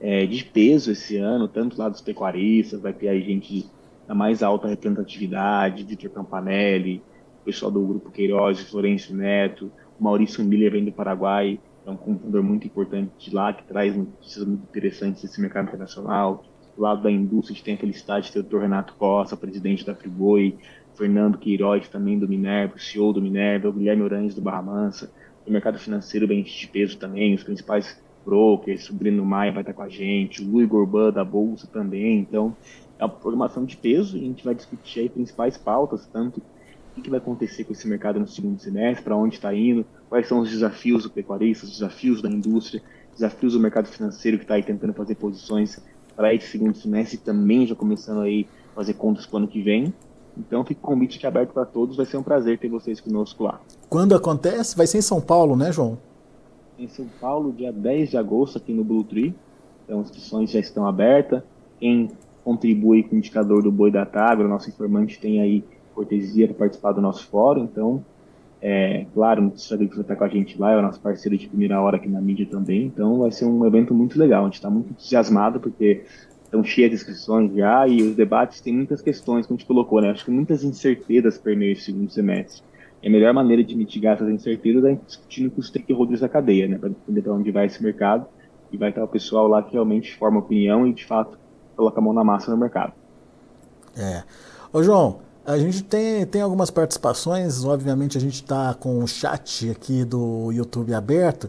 é, 0.00 0.26
de 0.26 0.44
peso 0.44 0.92
esse 0.92 1.16
ano, 1.16 1.48
tanto 1.48 1.78
lá 1.78 1.88
dos 1.88 2.00
pecuaristas, 2.00 2.80
vai 2.80 2.92
ter 2.92 3.08
aí 3.08 3.22
gente 3.22 3.70
da 4.06 4.14
mais 4.14 4.42
alta 4.42 4.68
representatividade, 4.68 5.84
Vitor 5.84 6.10
Campanelli, 6.10 7.02
o 7.40 7.44
pessoal 7.44 7.70
do 7.70 7.84
Grupo 7.84 8.10
Queiroz, 8.10 8.60
Florencio 8.60 9.16
Neto, 9.16 9.70
Maurício 9.98 10.44
Miller 10.44 10.72
vem 10.72 10.84
do 10.84 10.92
Paraguai, 10.92 11.58
é 11.84 11.90
um 11.90 11.96
computador 11.96 12.42
muito 12.42 12.66
importante 12.66 13.10
de 13.18 13.34
lá, 13.34 13.52
que 13.52 13.64
traz 13.64 13.96
notícias 13.96 14.44
muito 14.44 14.64
interessantes 14.64 15.22
desse 15.22 15.40
mercado 15.40 15.68
internacional. 15.68 16.44
Do 16.76 16.82
lado 16.82 17.02
da 17.02 17.10
indústria, 17.10 17.54
a 17.54 17.56
gente 17.56 17.64
tem 17.64 17.74
a 17.74 17.78
felicidade 17.78 18.26
de 18.26 18.32
ter 18.42 18.56
o. 18.56 18.60
Renato 18.60 18.94
Costa, 18.94 19.36
presidente 19.36 19.86
da 19.86 19.94
Friboi, 19.94 20.58
Fernando 20.96 21.38
Queiroz, 21.38 21.88
também 21.88 22.18
do 22.18 22.28
Minerva, 22.28 22.78
CEO 22.78 23.12
do 23.12 23.22
Minerva, 23.22 23.68
o 23.68 23.72
Guilherme 23.72 24.02
Oranges 24.02 24.34
do 24.34 24.42
Barra 24.42 24.62
Mansa, 24.62 25.10
o 25.46 25.50
mercado 25.50 25.78
financeiro 25.78 26.26
bem 26.26 26.42
de 26.42 26.66
peso 26.66 26.98
também, 26.98 27.34
os 27.34 27.44
principais 27.44 28.00
brokers, 28.26 28.90
o 28.90 28.94
Breno 28.94 29.24
Maia 29.24 29.52
vai 29.52 29.62
estar 29.62 29.72
com 29.72 29.82
a 29.82 29.88
gente, 29.88 30.42
o 30.42 30.50
Luiz 30.50 30.68
Gorban 30.68 31.12
da 31.12 31.24
Bolsa 31.24 31.68
também, 31.72 32.18
então 32.18 32.54
é 32.98 33.04
uma 33.04 33.08
programação 33.08 33.64
de 33.64 33.76
peso 33.76 34.16
e 34.16 34.20
a 34.20 34.24
gente 34.24 34.44
vai 34.44 34.54
discutir 34.54 35.00
aí 35.00 35.08
principais 35.08 35.56
pautas, 35.56 36.06
tanto 36.12 36.42
o 36.96 37.00
que 37.00 37.08
vai 37.08 37.18
acontecer 37.18 37.64
com 37.64 37.72
esse 37.72 37.86
mercado 37.86 38.18
no 38.18 38.26
segundo 38.26 38.58
semestre, 38.58 39.04
para 39.04 39.14
onde 39.14 39.36
está 39.36 39.54
indo, 39.54 39.86
quais 40.08 40.26
são 40.26 40.40
os 40.40 40.50
desafios 40.50 41.04
do 41.04 41.10
pecuarista, 41.10 41.64
os 41.64 41.72
desafios 41.72 42.20
da 42.20 42.28
indústria, 42.28 42.82
desafios 43.12 43.52
do 43.52 43.60
mercado 43.60 43.86
financeiro 43.86 44.38
que 44.38 44.44
está 44.44 44.54
aí 44.54 44.62
tentando 44.62 44.92
fazer 44.92 45.14
posições 45.14 45.78
para 46.16 46.34
esse 46.34 46.48
segundo 46.48 46.76
semestre 46.76 47.16
e 47.16 47.20
também 47.20 47.66
já 47.66 47.74
começando 47.74 48.22
aí 48.22 48.46
fazer 48.74 48.94
contas 48.94 49.26
para 49.26 49.36
o 49.36 49.38
ano 49.38 49.48
que 49.48 49.62
vem. 49.62 49.92
Então 50.36 50.64
fica 50.64 50.80
o 50.80 50.82
convite 50.82 51.18
aqui 51.18 51.26
aberto 51.26 51.52
para 51.52 51.64
todos, 51.64 51.96
vai 51.96 52.06
ser 52.06 52.16
um 52.16 52.22
prazer 52.22 52.58
ter 52.58 52.68
vocês 52.68 53.00
conosco 53.00 53.44
lá. 53.44 53.60
Quando 53.88 54.14
acontece? 54.14 54.76
Vai 54.76 54.86
ser 54.86 54.98
em 54.98 55.02
São 55.02 55.20
Paulo, 55.20 55.54
né, 55.54 55.70
João? 55.70 55.98
Em 56.78 56.88
São 56.88 57.06
Paulo, 57.20 57.52
dia 57.52 57.72
10 57.72 58.10
de 58.10 58.16
agosto, 58.16 58.58
aqui 58.58 58.72
no 58.72 58.84
Blue 58.84 59.04
Tree. 59.04 59.34
Então, 59.84 60.00
as 60.00 60.06
inscrições 60.06 60.50
já 60.50 60.60
estão 60.60 60.86
abertas. 60.86 61.42
Quem 61.80 62.10
contribui 62.44 63.02
com 63.02 63.14
o 63.14 63.18
indicador 63.18 63.62
do 63.62 63.72
Boi 63.72 63.90
da 63.90 64.04
Tagra, 64.04 64.46
nosso 64.46 64.68
informante 64.68 65.18
tem 65.18 65.40
aí 65.40 65.64
cortesia 65.94 66.46
para 66.46 66.56
participar 66.56 66.92
do 66.92 67.00
nosso 67.00 67.26
fórum. 67.28 67.64
Então, 67.64 68.04
é, 68.60 69.06
claro, 69.14 69.40
o 69.40 69.44
Notícia 69.46 69.74
Agrícola 69.74 70.02
está 70.02 70.16
com 70.16 70.24
a 70.24 70.28
gente 70.28 70.58
lá, 70.58 70.72
é 70.72 70.76
o 70.76 70.82
nosso 70.82 71.00
parceiro 71.00 71.36
de 71.36 71.48
primeira 71.48 71.80
hora 71.80 71.96
aqui 71.96 72.08
na 72.08 72.20
mídia 72.20 72.46
também. 72.46 72.84
Então, 72.86 73.20
vai 73.20 73.30
ser 73.30 73.46
um 73.46 73.66
evento 73.66 73.94
muito 73.94 74.18
legal. 74.18 74.42
A 74.42 74.46
gente 74.46 74.54
está 74.54 74.70
muito 74.70 74.90
entusiasmado 74.90 75.60
porque 75.60 76.04
estão 76.44 76.62
cheias 76.62 76.90
de 76.90 76.96
inscrições 76.96 77.54
já 77.54 77.86
e 77.88 78.02
os 78.02 78.14
debates 78.14 78.60
têm 78.60 78.74
muitas 78.74 79.00
questões 79.00 79.46
que 79.46 79.52
a 79.52 79.56
gente 79.56 79.66
colocou, 79.66 80.00
né? 80.00 80.10
Acho 80.10 80.24
que 80.24 80.30
muitas 80.30 80.62
incertezas 80.62 81.38
permeiam 81.38 81.72
esse 81.72 81.82
segundo 81.82 82.10
semestre 82.10 82.62
a 83.04 83.10
melhor 83.10 83.32
maneira 83.32 83.62
de 83.62 83.74
mitigar 83.74 84.14
essas 84.14 84.28
incertezas 84.28 84.84
é 84.84 84.98
discutindo 85.06 85.50
com 85.50 85.60
os 85.60 85.68
stakeholders 85.68 86.20
da 86.20 86.28
cadeia, 86.28 86.66
né, 86.66 86.78
para 86.78 86.88
entender 86.88 87.22
para 87.22 87.32
onde 87.32 87.50
vai 87.50 87.66
esse 87.66 87.82
mercado 87.82 88.26
e 88.72 88.76
vai 88.76 88.90
estar 88.90 89.04
o 89.04 89.08
pessoal 89.08 89.46
lá 89.46 89.62
que 89.62 89.72
realmente 89.72 90.16
forma 90.16 90.40
opinião 90.40 90.86
e 90.86 90.92
de 90.92 91.04
fato 91.04 91.38
coloca 91.76 92.00
a 92.00 92.02
mão 92.02 92.12
na 92.12 92.24
massa 92.24 92.50
no 92.50 92.56
mercado. 92.56 92.92
É. 93.96 94.22
Ô 94.72 94.82
João, 94.82 95.20
a 95.44 95.56
gente 95.58 95.84
tem, 95.84 96.26
tem 96.26 96.42
algumas 96.42 96.70
participações, 96.70 97.64
obviamente 97.64 98.18
a 98.18 98.20
gente 98.20 98.34
está 98.34 98.74
com 98.74 99.02
o 99.02 99.06
chat 99.06 99.70
aqui 99.70 100.04
do 100.04 100.50
YouTube 100.50 100.92
aberto. 100.92 101.48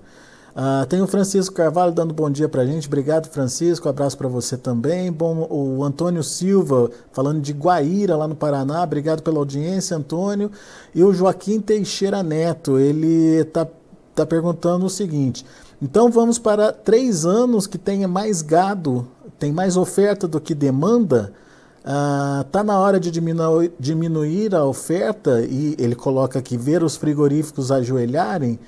Uh, 0.57 0.87
tem 0.87 0.99
o 1.03 1.05
Francisco 1.05 1.53
Carvalho 1.53 1.91
dando 1.91 2.15
bom 2.15 2.31
dia 2.31 2.49
para 2.49 2.63
a 2.63 2.65
gente. 2.65 2.87
Obrigado, 2.87 3.27
Francisco. 3.27 3.87
abraço 3.87 4.17
para 4.17 4.27
você 4.27 4.57
também. 4.57 5.11
Bom, 5.11 5.47
o 5.51 5.83
Antônio 5.83 6.23
Silva 6.23 6.89
falando 7.11 7.39
de 7.39 7.53
Guaíra, 7.53 8.15
lá 8.15 8.27
no 8.27 8.35
Paraná. 8.35 8.81
Obrigado 8.81 9.21
pela 9.21 9.37
audiência, 9.37 9.95
Antônio. 9.95 10.51
E 10.95 11.03
o 11.03 11.13
Joaquim 11.13 11.61
Teixeira 11.61 12.23
Neto, 12.23 12.79
ele 12.79 13.41
está 13.41 13.67
tá 14.15 14.25
perguntando 14.25 14.87
o 14.87 14.89
seguinte: 14.89 15.45
então 15.79 16.09
vamos 16.09 16.39
para 16.39 16.73
três 16.73 17.23
anos 17.23 17.67
que 17.67 17.77
tenha 17.77 18.07
mais 18.07 18.41
gado, 18.41 19.07
tem 19.37 19.51
mais 19.51 19.77
oferta 19.77 20.27
do 20.27 20.41
que 20.41 20.55
demanda? 20.55 21.33
Uh, 21.85 22.63
na 22.63 22.79
hora 22.79 22.99
de 22.99 23.11
diminuir, 23.11 23.71
diminuir 23.79 24.55
a 24.55 24.65
oferta 24.65 25.39
e 25.41 25.75
ele 25.77 25.93
coloca 25.93 26.39
aqui 26.39 26.57
ver 26.57 26.81
os 26.81 26.97
frigoríficos 26.97 27.71
ajoelharem. 27.71 28.59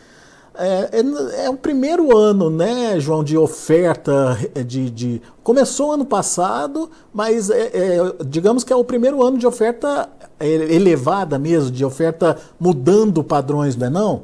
É, 0.55 0.99
é, 0.99 1.45
é, 1.45 1.49
o 1.49 1.55
primeiro 1.55 2.15
ano, 2.15 2.49
né, 2.49 2.99
João, 2.99 3.23
de 3.23 3.37
oferta 3.37 4.37
de, 4.65 4.89
de... 4.89 5.21
começou 5.43 5.91
ano 5.91 6.05
passado, 6.05 6.89
mas 7.13 7.49
é, 7.49 7.67
é, 7.67 7.97
digamos 8.25 8.63
que 8.63 8.73
é 8.73 8.75
o 8.75 8.83
primeiro 8.83 9.23
ano 9.23 9.37
de 9.37 9.47
oferta 9.47 10.09
elevada 10.39 11.37
mesmo, 11.39 11.71
de 11.71 11.85
oferta 11.85 12.37
mudando 12.59 13.23
padrões, 13.23 13.75
não 13.75 13.87
é 13.87 13.89
não? 13.89 14.23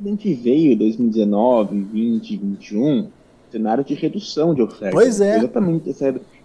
A 0.00 0.08
gente 0.08 0.32
veio 0.32 0.76
2019, 0.76 1.82
20, 1.92 2.36
21, 2.36 3.08
cenário 3.50 3.84
de 3.84 3.94
redução 3.94 4.54
de 4.54 4.62
oferta. 4.62 4.96
Pois 4.96 5.20
é. 5.20 5.38
Exatamente, 5.38 5.92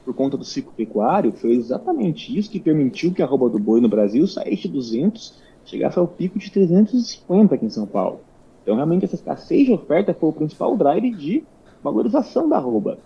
por 0.03 0.13
conta 0.13 0.37
do 0.37 0.43
ciclo 0.43 0.71
pecuário, 0.75 1.31
foi 1.31 1.53
exatamente 1.53 2.37
isso 2.37 2.49
que 2.49 2.59
permitiu 2.59 3.11
que 3.11 3.23
a 3.23 3.25
roupa 3.25 3.49
do 3.49 3.57
boi 3.57 3.81
no 3.81 3.89
Brasil 3.89 4.27
saísse 4.27 4.63
de 4.63 4.73
200, 4.75 5.33
chegasse 5.65 5.97
ao 5.97 6.07
pico 6.07 6.37
de 6.37 6.51
350 6.51 7.55
aqui 7.55 7.65
em 7.65 7.69
São 7.69 7.87
Paulo. 7.87 8.19
Então, 8.65 8.75
realmente, 8.75 9.05
essa 9.05 9.13
escassez 9.13 9.67
de 9.67 9.73
oferta 9.73 10.11
foi 10.11 10.29
o 10.29 10.33
principal 10.33 10.75
drive 10.75 11.11
de 11.11 11.43
valorização 11.83 12.49
da 12.49 12.57
arroba. 12.57 12.97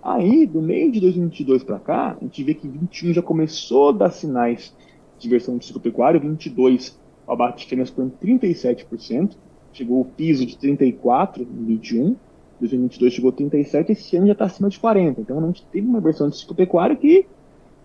Aí, 0.00 0.46
do 0.46 0.62
meio 0.62 0.92
de 0.92 1.00
2022 1.00 1.64
para 1.64 1.80
cá, 1.80 2.16
a 2.16 2.22
gente 2.22 2.44
vê 2.44 2.54
que 2.54 2.68
21 2.68 3.14
já 3.14 3.20
começou 3.20 3.88
a 3.88 3.92
dar 3.92 4.10
sinais 4.12 4.72
de 5.18 5.28
versão 5.28 5.58
de 5.58 5.66
ciclo 5.66 5.80
pecuário, 5.80 6.20
22 6.20 6.96
o 7.26 7.32
abate 7.32 7.64
de 7.64 7.68
fêmeas 7.68 7.90
por 7.90 8.08
37%, 8.24 9.32
chegou 9.72 10.00
o 10.00 10.04
piso 10.04 10.46
de 10.46 10.56
34 10.56 11.42
em 11.42 11.64
21, 11.64 12.14
2022 12.60 13.12
chegou 13.12 13.30
a 13.30 13.32
37, 13.32 13.90
esse 13.90 14.16
ano 14.16 14.28
já 14.28 14.34
está 14.34 14.44
acima 14.44 14.68
de 14.68 14.78
40. 14.78 15.20
Então, 15.20 15.36
a 15.36 15.46
gente 15.46 15.66
teve 15.66 15.84
uma 15.84 16.00
versão 16.00 16.28
de 16.28 16.36
ciclo 16.36 16.54
pecuário 16.54 16.96
que 16.96 17.26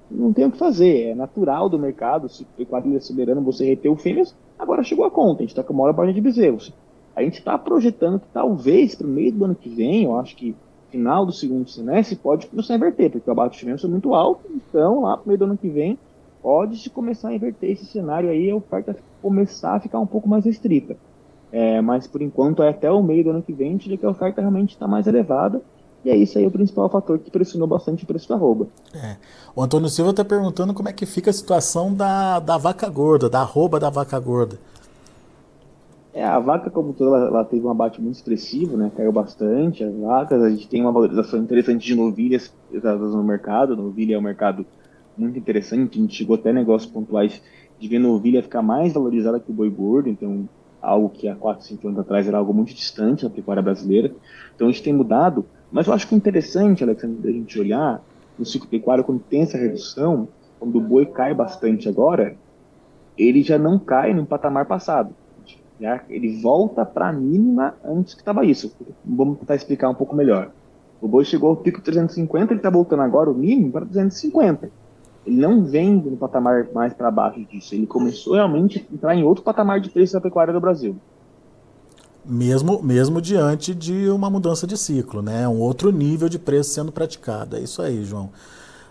não 0.09 0.31
tem 0.31 0.45
o 0.45 0.51
que 0.51 0.57
fazer, 0.57 1.07
é 1.07 1.15
natural 1.15 1.67
do 1.67 1.79
mercado, 1.79 2.29
se 2.29 2.45
foi 2.55 2.63
quadrilha 2.63 3.01
soberana 3.01 3.41
você 3.41 3.65
reteu 3.65 3.95
fêmeas, 3.95 4.35
agora 4.59 4.83
chegou 4.83 5.03
a 5.03 5.09
conta, 5.09 5.39
a 5.39 5.41
gente 5.41 5.49
está 5.49 5.63
com 5.63 5.73
uma 5.73 5.83
hora 5.83 6.13
de 6.13 6.21
bezerros. 6.21 6.71
A 7.15 7.21
gente 7.21 7.39
está 7.39 7.57
projetando 7.57 8.19
que 8.19 8.27
talvez 8.33 8.95
para 8.95 9.07
o 9.07 9.09
meio 9.09 9.31
do 9.31 9.45
ano 9.45 9.55
que 9.55 9.69
vem, 9.69 10.03
eu 10.03 10.17
acho 10.19 10.35
que 10.35 10.55
final 10.89 11.25
do 11.25 11.31
segundo 11.31 11.67
semestre 11.69 12.15
pode 12.15 12.47
começar 12.47 12.73
a 12.73 12.77
inverter, 12.77 13.09
porque 13.09 13.27
o 13.29 13.33
abate 13.33 13.65
de 13.65 13.71
é 13.71 13.87
muito 13.87 14.13
alto, 14.13 14.45
então 14.53 15.01
lá 15.01 15.17
para 15.17 15.25
o 15.25 15.27
meio 15.27 15.39
do 15.39 15.45
ano 15.45 15.57
que 15.57 15.69
vem 15.69 15.97
pode 16.41 16.77
se 16.77 16.89
começar 16.89 17.29
a 17.29 17.33
inverter 17.33 17.71
esse 17.71 17.85
cenário 17.85 18.29
aí, 18.29 18.51
a 18.51 18.55
oferta 18.55 18.95
começar 19.21 19.75
a 19.75 19.79
ficar 19.79 19.99
um 19.99 20.05
pouco 20.05 20.29
mais 20.29 20.45
restrita. 20.45 20.95
É, 21.51 21.81
mas 21.81 22.05
por 22.05 22.21
enquanto 22.21 22.61
é 22.61 22.69
até 22.69 22.91
o 22.91 23.01
meio 23.01 23.23
do 23.23 23.29
ano 23.29 23.41
que 23.41 23.53
vem, 23.53 23.77
vê 23.77 23.97
que 23.97 24.05
a 24.05 24.09
oferta 24.09 24.41
realmente 24.41 24.71
está 24.71 24.87
mais 24.87 25.07
elevada 25.07 25.61
e 26.03 26.09
é 26.09 26.15
isso 26.15 26.37
aí 26.37 26.45
o 26.45 26.51
principal 26.51 26.89
fator 26.89 27.17
que 27.17 27.31
pressionou 27.31 27.67
bastante 27.67 28.03
o 28.03 28.07
preço 28.07 28.27
da 28.27 28.35
arroba. 28.35 28.67
É. 28.93 29.15
O 29.55 29.63
Antônio 29.63 29.87
Silva 29.87 30.11
está 30.11 30.25
perguntando 30.25 30.73
como 30.73 30.89
é 30.89 30.93
que 30.93 31.05
fica 31.05 31.29
a 31.29 31.33
situação 31.33 31.93
da, 31.93 32.39
da 32.39 32.57
vaca 32.57 32.89
gorda, 32.89 33.29
da 33.29 33.39
arroba 33.39 33.79
da 33.79 33.89
vaca 33.89 34.19
gorda. 34.19 34.59
É, 36.13 36.23
a 36.23 36.37
vaca, 36.39 36.69
como 36.69 36.93
toda, 36.93 37.17
ela, 37.17 37.27
ela, 37.27 37.45
teve 37.45 37.65
um 37.65 37.71
abate 37.71 37.99
muito 38.01 38.15
expressivo, 38.15 38.77
né? 38.77 38.91
Caiu 38.95 39.11
bastante 39.11 39.83
as 39.83 39.93
vacas. 39.95 40.43
A 40.43 40.49
gente 40.49 40.67
tem 40.67 40.81
uma 40.81 40.91
valorização 40.91 41.39
interessante 41.39 41.85
de 41.85 41.95
novilhas 41.95 42.53
no 42.71 43.23
mercado. 43.23 43.75
Novilha 43.75 44.15
é 44.15 44.17
um 44.17 44.21
mercado 44.21 44.65
muito 45.17 45.39
interessante. 45.39 45.97
A 45.97 46.01
gente 46.01 46.15
chegou 46.15 46.35
até 46.35 46.53
negócios 46.53 46.91
pontuais 46.91 47.41
de 47.79 47.87
ver 47.87 47.99
novilha 47.99 48.43
ficar 48.43 48.61
mais 48.61 48.93
valorizada 48.93 49.39
que 49.39 49.49
o 49.49 49.53
boi 49.53 49.71
gordo. 49.71 50.07
Então, 50.07 50.47
algo 50.79 51.09
que 51.09 51.27
há 51.27 51.35
4, 51.35 51.65
5 51.65 51.87
anos 51.87 51.99
atrás 51.99 52.27
era 52.27 52.37
algo 52.37 52.53
muito 52.53 52.75
distante 52.75 53.23
da 53.23 53.29
pecuária 53.31 53.63
brasileira. 53.63 54.13
Então, 54.53 54.67
a 54.67 54.71
gente 54.71 54.83
tem 54.83 54.93
mudado 54.93 55.43
mas 55.73 55.87
eu 55.87 55.93
acho 55.93 56.07
que 56.07 56.13
é 56.13 56.17
interessante, 56.17 56.83
Alexandre, 56.83 57.17
da 57.17 57.31
gente 57.31 57.59
olhar 57.59 57.99
no 58.37 58.45
ciclo 58.45 58.69
pecuário, 58.69 59.03
quando 59.03 59.19
tem 59.21 59.41
essa 59.41 59.57
redução, 59.57 60.27
quando 60.59 60.77
o 60.77 60.81
boi 60.81 61.07
cai 61.07 61.33
bastante 61.33 61.89
agora, 61.89 62.35
ele 63.17 63.41
já 63.41 63.57
não 63.57 63.79
cai 63.79 64.13
no 64.13 64.23
patamar 64.23 64.67
passado. 64.67 65.15
Já 65.79 66.01
ele 66.09 66.41
volta 66.41 66.85
para 66.85 67.09
a 67.09 67.13
mínima 67.13 67.75
antes 67.83 68.13
que 68.13 68.21
estava 68.21 68.45
isso. 68.45 68.73
Vamos 69.03 69.39
tentar 69.39 69.55
explicar 69.55 69.89
um 69.89 69.95
pouco 69.95 70.15
melhor. 70.15 70.51
O 71.01 71.07
boi 71.07 71.25
chegou 71.25 71.49
ao 71.49 71.57
pico 71.57 71.81
350, 71.81 72.53
ele 72.53 72.59
está 72.59 72.69
voltando 72.69 73.01
agora 73.01 73.29
o 73.29 73.33
mínimo 73.33 73.71
para 73.71 73.85
250. 73.85 74.69
Ele 75.25 75.37
não 75.37 75.63
vem 75.63 75.95
no 75.95 76.17
patamar 76.17 76.67
mais 76.73 76.93
para 76.93 77.11
baixo 77.11 77.43
disso. 77.45 77.75
Ele 77.75 77.87
começou 77.87 78.35
realmente 78.35 78.85
a 78.89 78.93
entrar 78.93 79.15
em 79.15 79.23
outro 79.23 79.43
patamar 79.43 79.79
de 79.79 79.89
preço 79.89 80.13
da 80.13 80.21
pecuária 80.21 80.53
do 80.53 80.61
Brasil 80.61 80.95
mesmo, 82.25 82.81
mesmo 82.81 83.21
diante 83.21 83.75
de 83.75 84.09
uma 84.09 84.29
mudança 84.29 84.65
de 84.65 84.77
ciclo, 84.77 85.21
né? 85.21 85.47
Um 85.47 85.59
outro 85.59 85.91
nível 85.91 86.29
de 86.29 86.39
preço 86.39 86.71
sendo 86.71 86.91
praticado. 86.91 87.57
É 87.57 87.59
isso 87.59 87.81
aí, 87.81 88.03
João. 88.03 88.29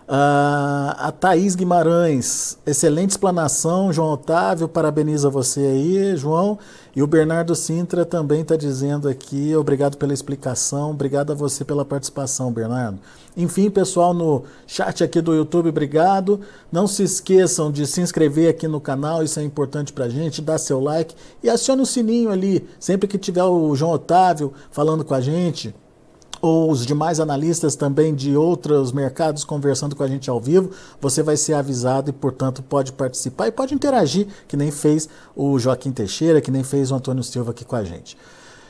Uh, 0.05 0.91
a 0.97 1.13
Thaís 1.17 1.55
Guimarães, 1.55 2.57
excelente 2.65 3.11
explanação, 3.11 3.93
João 3.93 4.11
Otávio, 4.11 4.67
parabeniza 4.67 5.29
você 5.29 5.61
aí, 5.61 6.17
João. 6.17 6.59
E 6.93 7.01
o 7.01 7.07
Bernardo 7.07 7.55
Sintra 7.55 8.05
também 8.05 8.41
está 8.41 8.57
dizendo 8.57 9.07
aqui, 9.07 9.55
obrigado 9.55 9.97
pela 9.97 10.13
explicação, 10.13 10.91
obrigado 10.91 11.31
a 11.31 11.35
você 11.35 11.63
pela 11.63 11.85
participação, 11.85 12.51
Bernardo. 12.51 12.99
Enfim, 13.35 13.69
pessoal 13.69 14.13
no 14.13 14.43
chat 14.67 15.03
aqui 15.03 15.21
do 15.21 15.33
YouTube, 15.33 15.69
obrigado. 15.69 16.41
Não 16.69 16.85
se 16.85 17.03
esqueçam 17.03 17.71
de 17.71 17.87
se 17.87 18.01
inscrever 18.01 18.49
aqui 18.49 18.67
no 18.67 18.81
canal, 18.81 19.23
isso 19.23 19.39
é 19.39 19.43
importante 19.43 19.93
para 19.93 20.05
a 20.05 20.09
gente, 20.09 20.41
dar 20.41 20.57
seu 20.57 20.81
like 20.81 21.15
e 21.41 21.49
acione 21.49 21.81
o 21.81 21.85
sininho 21.85 22.29
ali, 22.29 22.67
sempre 22.77 23.07
que 23.07 23.17
tiver 23.17 23.43
o 23.43 23.73
João 23.73 23.93
Otávio 23.93 24.53
falando 24.69 25.05
com 25.05 25.13
a 25.13 25.21
gente 25.21 25.73
ou 26.43 26.69
os 26.69 26.85
demais 26.85 27.21
analistas 27.21 27.73
também 27.73 28.13
de 28.13 28.35
outros 28.35 28.91
mercados 28.91 29.45
conversando 29.45 29.95
com 29.95 30.03
a 30.03 30.07
gente 30.09 30.29
ao 30.29 30.41
vivo, 30.41 30.71
você 30.99 31.23
vai 31.23 31.37
ser 31.37 31.53
avisado 31.53 32.09
e, 32.09 32.13
portanto, 32.13 32.61
pode 32.61 32.91
participar 32.91 33.47
e 33.47 33.51
pode 33.53 33.73
interagir, 33.73 34.27
que 34.45 34.57
nem 34.57 34.69
fez 34.69 35.07
o 35.33 35.57
Joaquim 35.57 35.93
Teixeira, 35.93 36.41
que 36.41 36.51
nem 36.51 36.61
fez 36.61 36.91
o 36.91 36.95
Antônio 36.95 37.23
Silva 37.23 37.51
aqui 37.51 37.63
com 37.63 37.77
a 37.77 37.83
gente. 37.85 38.17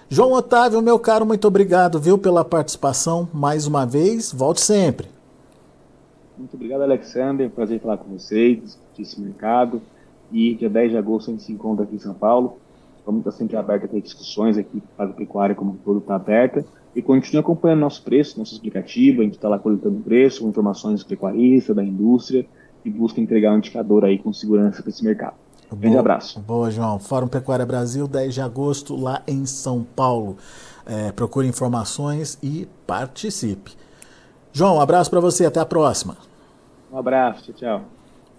João 0.07 0.33
Otávio, 0.33 0.83
meu 0.83 0.99
caro, 0.99 1.25
muito 1.25 1.47
obrigado, 1.47 1.99
viu, 1.99 2.15
pela 2.15 2.45
participação 2.45 3.27
mais 3.33 3.65
uma 3.65 3.87
vez. 3.87 4.31
Volte 4.31 4.61
sempre. 4.61 5.07
Muito 6.37 6.53
obrigado, 6.53 6.83
Alexander. 6.83 7.49
Prazer 7.49 7.81
falar 7.81 7.97
com 7.97 8.15
vocês, 8.15 8.61
discutir 8.61 9.01
esse 9.01 9.19
mercado. 9.19 9.81
E 10.31 10.53
dia 10.53 10.69
10 10.69 10.91
de 10.91 10.97
agosto 10.97 11.31
a 11.31 11.33
gente 11.33 11.41
se 11.41 11.51
encontra 11.51 11.85
aqui 11.85 11.95
em 11.95 11.99
São 11.99 12.13
Paulo. 12.13 12.59
Vamos 13.03 13.21
estar 13.21 13.31
sempre 13.31 13.57
aberto 13.57 13.85
a 13.85 13.87
ter 13.87 13.99
discussões 13.99 14.59
aqui, 14.59 14.81
a 14.95 15.07
pecuária 15.07 15.55
como 15.55 15.75
todo 15.83 15.97
está 15.97 16.15
aberta 16.15 16.63
e 16.95 17.01
continue 17.01 17.39
acompanhando 17.39 17.79
nosso 17.79 18.03
preço, 18.03 18.37
nosso 18.37 18.53
explicativo. 18.53 19.21
A 19.21 19.23
gente 19.23 19.35
está 19.35 19.49
lá 19.49 19.57
coletando 19.57 19.99
preço, 20.01 20.47
informações 20.47 21.03
do 21.03 21.07
pecuarista, 21.07 21.73
da 21.73 21.83
indústria 21.83 22.45
e 22.85 22.89
busca 22.89 23.19
entregar 23.19 23.53
um 23.53 23.57
indicador 23.57 24.05
aí 24.05 24.19
com 24.19 24.31
segurança 24.31 24.81
para 24.81 24.89
esse 24.89 25.03
mercado. 25.03 25.35
Um 25.71 25.75
grande 25.77 25.97
abraço. 25.97 26.39
Boa, 26.41 26.69
João. 26.69 26.99
Fórum 26.99 27.27
Pecuária 27.27 27.65
Brasil, 27.65 28.07
10 28.07 28.33
de 28.35 28.41
agosto, 28.41 28.95
lá 28.95 29.23
em 29.27 29.45
São 29.45 29.83
Paulo. 29.95 30.37
É, 30.85 31.11
procure 31.11 31.47
informações 31.47 32.37
e 32.43 32.67
participe. 32.85 33.71
João, 34.51 34.75
um 34.75 34.81
abraço 34.81 35.09
para 35.09 35.19
você. 35.19 35.45
Até 35.45 35.59
a 35.59 35.65
próxima. 35.65 36.15
Um 36.91 36.97
abraço. 36.97 37.51
Tchau, 37.53 37.79
tchau. 37.79 37.85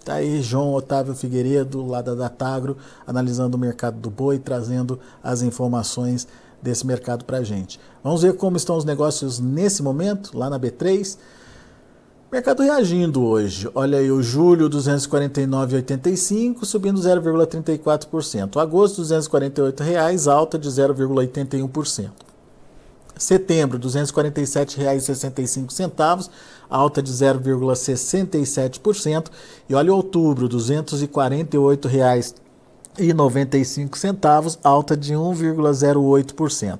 Tá 0.05 0.13
aí 0.15 0.39
João 0.39 0.71
Otávio 0.73 1.15
Figueiredo, 1.15 1.83
lá 1.85 1.99
da 1.99 2.13
Datagro, 2.13 2.77
analisando 3.07 3.57
o 3.57 3.59
mercado 3.59 3.97
do 3.97 4.11
boi, 4.11 4.37
trazendo 4.37 4.99
as 5.23 5.41
informações 5.41 6.27
desse 6.65 6.85
mercado 6.85 7.23
para 7.23 7.37
a 7.37 7.43
gente. 7.43 7.79
Vamos 8.03 8.23
ver 8.23 8.35
como 8.35 8.57
estão 8.57 8.75
os 8.75 8.83
negócios 8.83 9.39
nesse 9.39 9.81
momento, 9.83 10.37
lá 10.37 10.49
na 10.49 10.59
B3. 10.59 11.17
Mercado 12.31 12.63
reagindo 12.63 13.23
hoje. 13.23 13.69
Olha 13.75 13.99
aí, 13.99 14.09
o 14.11 14.23
julho 14.23 14.67
249,85 14.69 16.65
subindo 16.65 16.99
0,34%. 16.99 18.59
Agosto 18.59 18.97
248 18.97 19.83
reais, 19.83 20.27
alta 20.27 20.57
de 20.57 20.67
0,81%. 20.67 22.09
Setembro, 23.15 23.77
R$ 23.77 23.83
247,65, 23.85 26.29
alta 26.69 27.01
de 27.01 27.13
0,67%. 27.13 29.27
E 29.69 29.75
olha 29.75 29.93
outubro, 29.93 30.47
R$ 30.47 30.53
248,65 30.53 32.44
e 32.97 33.13
95 33.13 33.97
centavos, 33.97 34.57
alta 34.63 34.95
de 34.95 35.13
1,08%. 35.13 36.79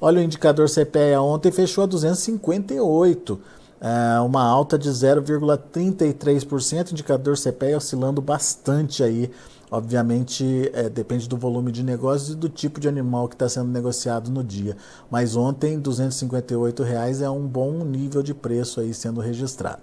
Olha 0.00 0.20
o 0.20 0.22
indicador 0.22 0.66
CPEA 0.68 1.20
ontem 1.20 1.52
fechou 1.52 1.84
a 1.84 1.86
258, 1.86 3.38
é, 3.80 4.18
uma 4.20 4.42
alta 4.42 4.78
de 4.78 4.88
0,33%, 4.88 6.92
indicador 6.92 7.36
CPEA 7.36 7.76
oscilando 7.76 8.22
bastante 8.22 9.02
aí. 9.02 9.30
Obviamente 9.70 10.70
é, 10.74 10.88
depende 10.88 11.28
do 11.28 11.36
volume 11.36 11.70
de 11.70 11.84
negócios 11.84 12.30
e 12.30 12.34
do 12.34 12.48
tipo 12.48 12.80
de 12.80 12.88
animal 12.88 13.28
que 13.28 13.36
está 13.36 13.48
sendo 13.48 13.68
negociado 13.68 14.28
no 14.30 14.42
dia. 14.42 14.76
Mas 15.10 15.36
ontem 15.36 15.78
258 15.78 16.82
reais 16.82 17.22
é 17.22 17.30
um 17.30 17.46
bom 17.46 17.84
nível 17.84 18.22
de 18.22 18.34
preço 18.34 18.80
aí 18.80 18.92
sendo 18.92 19.20
registrado. 19.20 19.82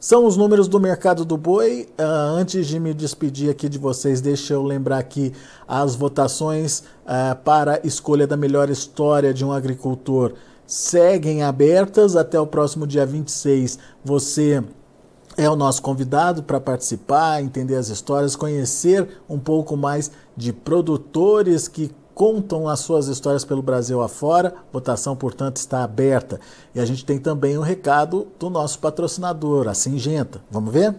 São 0.00 0.24
os 0.26 0.36
números 0.36 0.68
do 0.68 0.78
mercado 0.78 1.24
do 1.24 1.36
boi. 1.36 1.88
Uh, 1.98 2.02
antes 2.02 2.68
de 2.68 2.78
me 2.78 2.94
despedir 2.94 3.50
aqui 3.50 3.68
de 3.68 3.78
vocês, 3.78 4.20
deixa 4.20 4.54
eu 4.54 4.62
lembrar 4.62 5.02
que 5.02 5.32
as 5.66 5.96
votações 5.96 6.84
uh, 7.04 7.34
para 7.42 7.80
escolha 7.84 8.24
da 8.24 8.36
melhor 8.36 8.70
história 8.70 9.34
de 9.34 9.44
um 9.44 9.50
agricultor 9.50 10.34
seguem 10.64 11.42
abertas 11.42 12.14
até 12.14 12.38
o 12.38 12.46
próximo 12.46 12.86
dia 12.86 13.04
26. 13.04 13.80
Você 14.04 14.62
é 15.36 15.50
o 15.50 15.56
nosso 15.56 15.82
convidado 15.82 16.44
para 16.44 16.60
participar, 16.60 17.42
entender 17.42 17.74
as 17.74 17.88
histórias, 17.88 18.36
conhecer 18.36 19.08
um 19.28 19.38
pouco 19.38 19.76
mais 19.76 20.12
de 20.36 20.52
produtores 20.52 21.66
que 21.66 21.90
contam 22.18 22.66
as 22.66 22.80
suas 22.80 23.06
histórias 23.06 23.44
pelo 23.44 23.62
Brasil 23.62 24.02
afora. 24.02 24.52
Votação, 24.72 25.14
portanto, 25.14 25.58
está 25.58 25.84
aberta. 25.84 26.40
E 26.74 26.80
a 26.80 26.84
gente 26.84 27.04
tem 27.04 27.16
também 27.16 27.56
um 27.56 27.62
recado 27.62 28.26
do 28.40 28.50
nosso 28.50 28.80
patrocinador, 28.80 29.68
a 29.68 29.72
Singenta. 29.72 30.40
Vamos 30.50 30.72
ver? 30.74 30.96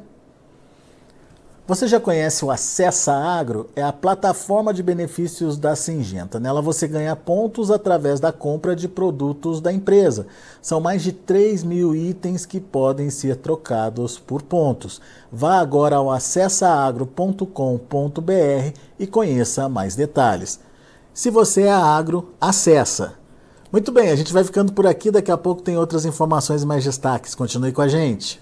Você 1.68 1.90
já 1.90 2.00
conhece 2.00 2.46
o 2.46 2.50
Acessa 2.50 3.12
Agro? 3.14 3.70
É 3.76 3.84
a 3.84 3.92
plataforma 3.92 4.74
de 4.74 4.82
benefícios 4.82 5.58
da 5.58 5.76
Singenta. 5.76 6.40
Nela 6.40 6.62
você 6.62 6.88
ganha 6.88 7.18
pontos 7.18 7.70
através 7.70 8.22
da 8.22 8.32
compra 8.32 8.74
de 8.74 8.88
produtos 8.88 9.60
da 9.60 9.74
empresa. 9.74 10.26
São 10.62 10.80
mais 10.80 11.04
de 11.04 11.12
3 11.12 11.66
mil 11.66 11.94
itens 11.94 12.46
que 12.46 12.62
podem 12.62 13.10
ser 13.10 13.36
trocados 13.36 14.18
por 14.18 14.42
pontos. 14.42 15.02
Vá 15.30 15.60
agora 15.60 15.98
ao 15.98 16.10
acessaagro.com.br 16.10 17.44
e 18.98 19.06
conheça 19.06 19.68
mais 19.68 19.96
detalhes. 19.98 20.69
Se 21.20 21.30
você 21.30 21.64
é 21.64 21.70
agro, 21.74 22.30
acessa. 22.40 23.16
Muito 23.74 23.92
bem, 23.92 24.10
a 24.10 24.16
gente 24.16 24.32
vai 24.32 24.42
ficando 24.42 24.72
por 24.72 24.88
aqui. 24.88 25.12
Daqui 25.12 25.30
a 25.30 25.38
pouco 25.38 25.62
tem 25.62 25.76
outras 25.76 26.06
informações 26.06 26.64
e 26.64 26.66
mais 26.66 26.86
destaques. 26.86 27.36
Continue 27.36 27.74
com 27.74 27.82
a 27.82 27.90
gente. 27.90 28.42